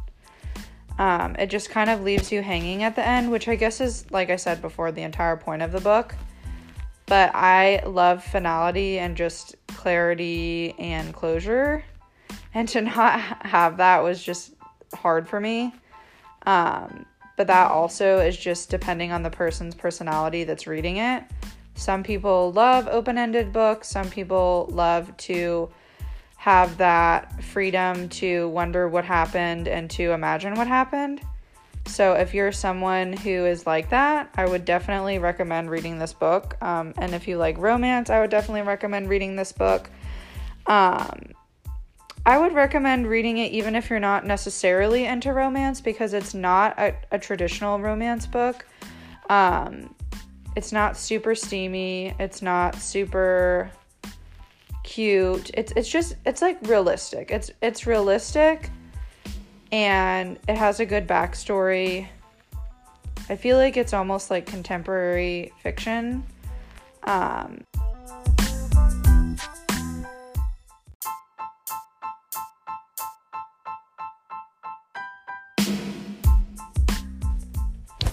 Um, 0.99 1.37
it 1.39 1.51
just 1.51 1.71
kind 1.71 1.91
of 1.91 2.03
leaves 2.03 2.33
you 2.33 2.43
hanging 2.43 2.83
at 2.83 2.97
the 2.97 3.07
end, 3.07 3.31
which 3.31 3.47
I 3.47 3.55
guess 3.55 3.81
is, 3.81 4.11
like 4.11 4.31
I 4.31 4.37
said 4.37 4.61
before, 4.61 4.91
the 4.91 5.03
entire 5.03 5.37
point 5.37 5.63
of 5.63 5.71
the 5.71 5.81
book. 5.81 6.17
But 7.07 7.35
I 7.35 7.83
love 7.87 8.25
finality 8.25 8.99
and 8.99 9.17
just 9.17 9.57
clarity 9.69 10.75
and 10.79 11.13
closure. 11.13 11.85
And 12.55 12.69
to 12.71 12.81
not 12.83 13.47
have 13.47 13.77
that 13.79 14.03
was 14.03 14.23
just 14.23 14.55
hard 14.95 15.29
for 15.29 15.41
me. 15.41 15.75
Um, 16.47 17.07
but 17.37 17.47
that 17.49 17.71
also 17.71 18.19
is 18.19 18.37
just 18.37 18.71
depending 18.71 19.13
on 19.13 19.23
the 19.23 19.31
person's 19.31 19.75
personality 19.75 20.45
that's 20.45 20.67
reading 20.67 20.99
it. 20.99 21.25
Some 21.75 22.05
people 22.05 22.53
love 22.53 22.87
open 22.87 23.19
ended 23.19 23.53
books, 23.53 23.89
some 23.89 24.09
people 24.09 24.69
love 24.71 25.17
to 25.19 25.69
have 26.37 26.77
that 26.77 27.43
freedom 27.43 28.09
to 28.11 28.49
wonder 28.51 28.89
what 28.89 29.05
happened 29.05 29.67
and 29.67 29.91
to 29.91 30.13
imagine 30.13 30.55
what 30.55 30.69
happened. 30.69 31.21
So, 31.87 32.15
if 32.15 32.35
you're 32.35 32.53
someone 32.53 33.13
who 33.13 33.45
is 33.47 33.67
like 33.67 33.91
that, 33.91 34.31
I 34.37 34.47
would 34.47 34.65
definitely 34.65 35.19
recommend 35.19 35.71
reading 35.71 35.99
this 35.99 36.13
book. 36.13 36.57
Um, 36.63 36.95
and 36.97 37.15
if 37.15 37.29
you 37.29 37.37
like 37.37 37.59
romance, 37.59 38.11
I 38.11 38.21
would 38.21 38.31
definitely 38.31 38.63
recommend 38.63 39.09
reading 39.09 39.37
this 39.37 39.53
book. 39.53 39.91
Um, 40.67 41.35
I 42.27 42.39
would 42.39 42.55
recommend 42.55 43.07
reading 43.07 43.37
it 43.39 43.53
even 43.53 43.75
if 43.75 43.91
you're 43.91 44.01
not 44.01 44.25
necessarily 44.27 45.05
into 45.05 45.33
romance 45.33 45.81
because 45.83 46.15
it's 46.15 46.33
not 46.33 46.79
a, 46.79 46.95
a 47.13 47.19
traditional 47.19 47.79
romance 47.79 48.27
book. 48.27 48.65
Um, 49.29 49.95
it's 50.57 50.73
not 50.73 50.97
super 50.97 51.35
steamy. 51.35 52.15
It's 52.19 52.41
not 52.41 52.77
super 52.77 53.71
cute. 54.85 55.51
It's 55.55 55.73
it's 55.77 55.89
just 55.89 56.17
it's 56.25 56.41
like 56.41 56.59
realistic. 56.63 57.31
It's 57.31 57.51
it's 57.61 57.87
realistic 57.87 58.71
and 59.75 60.39
it 60.47 60.57
has 60.57 60.79
a 60.79 60.87
good 60.87 61.05
backstory. 61.09 62.07
I 63.29 63.35
feel 63.35 63.57
like 63.57 63.77
it's 63.77 63.93
almost 63.93 64.31
like 64.31 64.47
contemporary 64.47 65.53
fiction. 65.61 66.23
Um, 67.03 67.65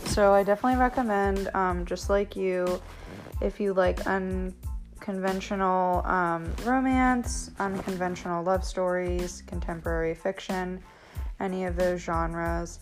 So 0.06 0.34
I 0.34 0.44
definitely 0.44 0.78
recommend, 0.78 1.50
um, 1.54 1.86
just 1.86 2.10
like 2.10 2.36
you, 2.36 2.82
if 3.40 3.62
you 3.62 3.74
like 3.74 4.06
unconventional 4.08 6.06
um, 6.06 6.52
romance, 6.66 7.50
unconventional 7.60 8.44
love 8.44 8.66
stories, 8.66 9.42
contemporary 9.48 10.14
fiction, 10.14 10.84
any 11.42 11.66
of 11.66 11.76
those 11.76 12.02
genres. 12.02 12.80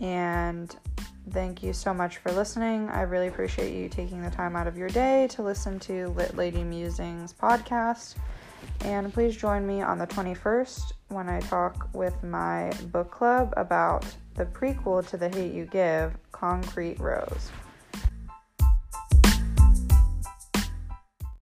And 0.00 0.74
thank 1.30 1.62
you 1.62 1.72
so 1.72 1.92
much 1.92 2.18
for 2.18 2.32
listening. 2.32 2.88
I 2.88 3.02
really 3.02 3.26
appreciate 3.26 3.74
you 3.74 3.88
taking 3.88 4.22
the 4.22 4.30
time 4.30 4.56
out 4.56 4.66
of 4.66 4.76
your 4.76 4.88
day 4.88 5.26
to 5.32 5.42
listen 5.42 5.78
to 5.80 6.08
Lit 6.08 6.36
Lady 6.36 6.62
Musings 6.62 7.34
podcast. 7.34 8.14
And 8.80 9.12
please 9.12 9.36
join 9.36 9.66
me 9.66 9.82
on 9.82 9.98
the 9.98 10.06
21st 10.06 10.92
when 11.08 11.28
I 11.28 11.40
talk 11.40 11.88
with 11.92 12.22
my 12.22 12.72
book 12.92 13.10
club 13.10 13.52
about 13.56 14.06
the 14.34 14.46
prequel 14.46 15.06
to 15.08 15.16
The 15.16 15.28
Hate 15.28 15.52
You 15.52 15.66
Give 15.66 16.16
Concrete 16.32 16.98
Rose. 17.00 17.50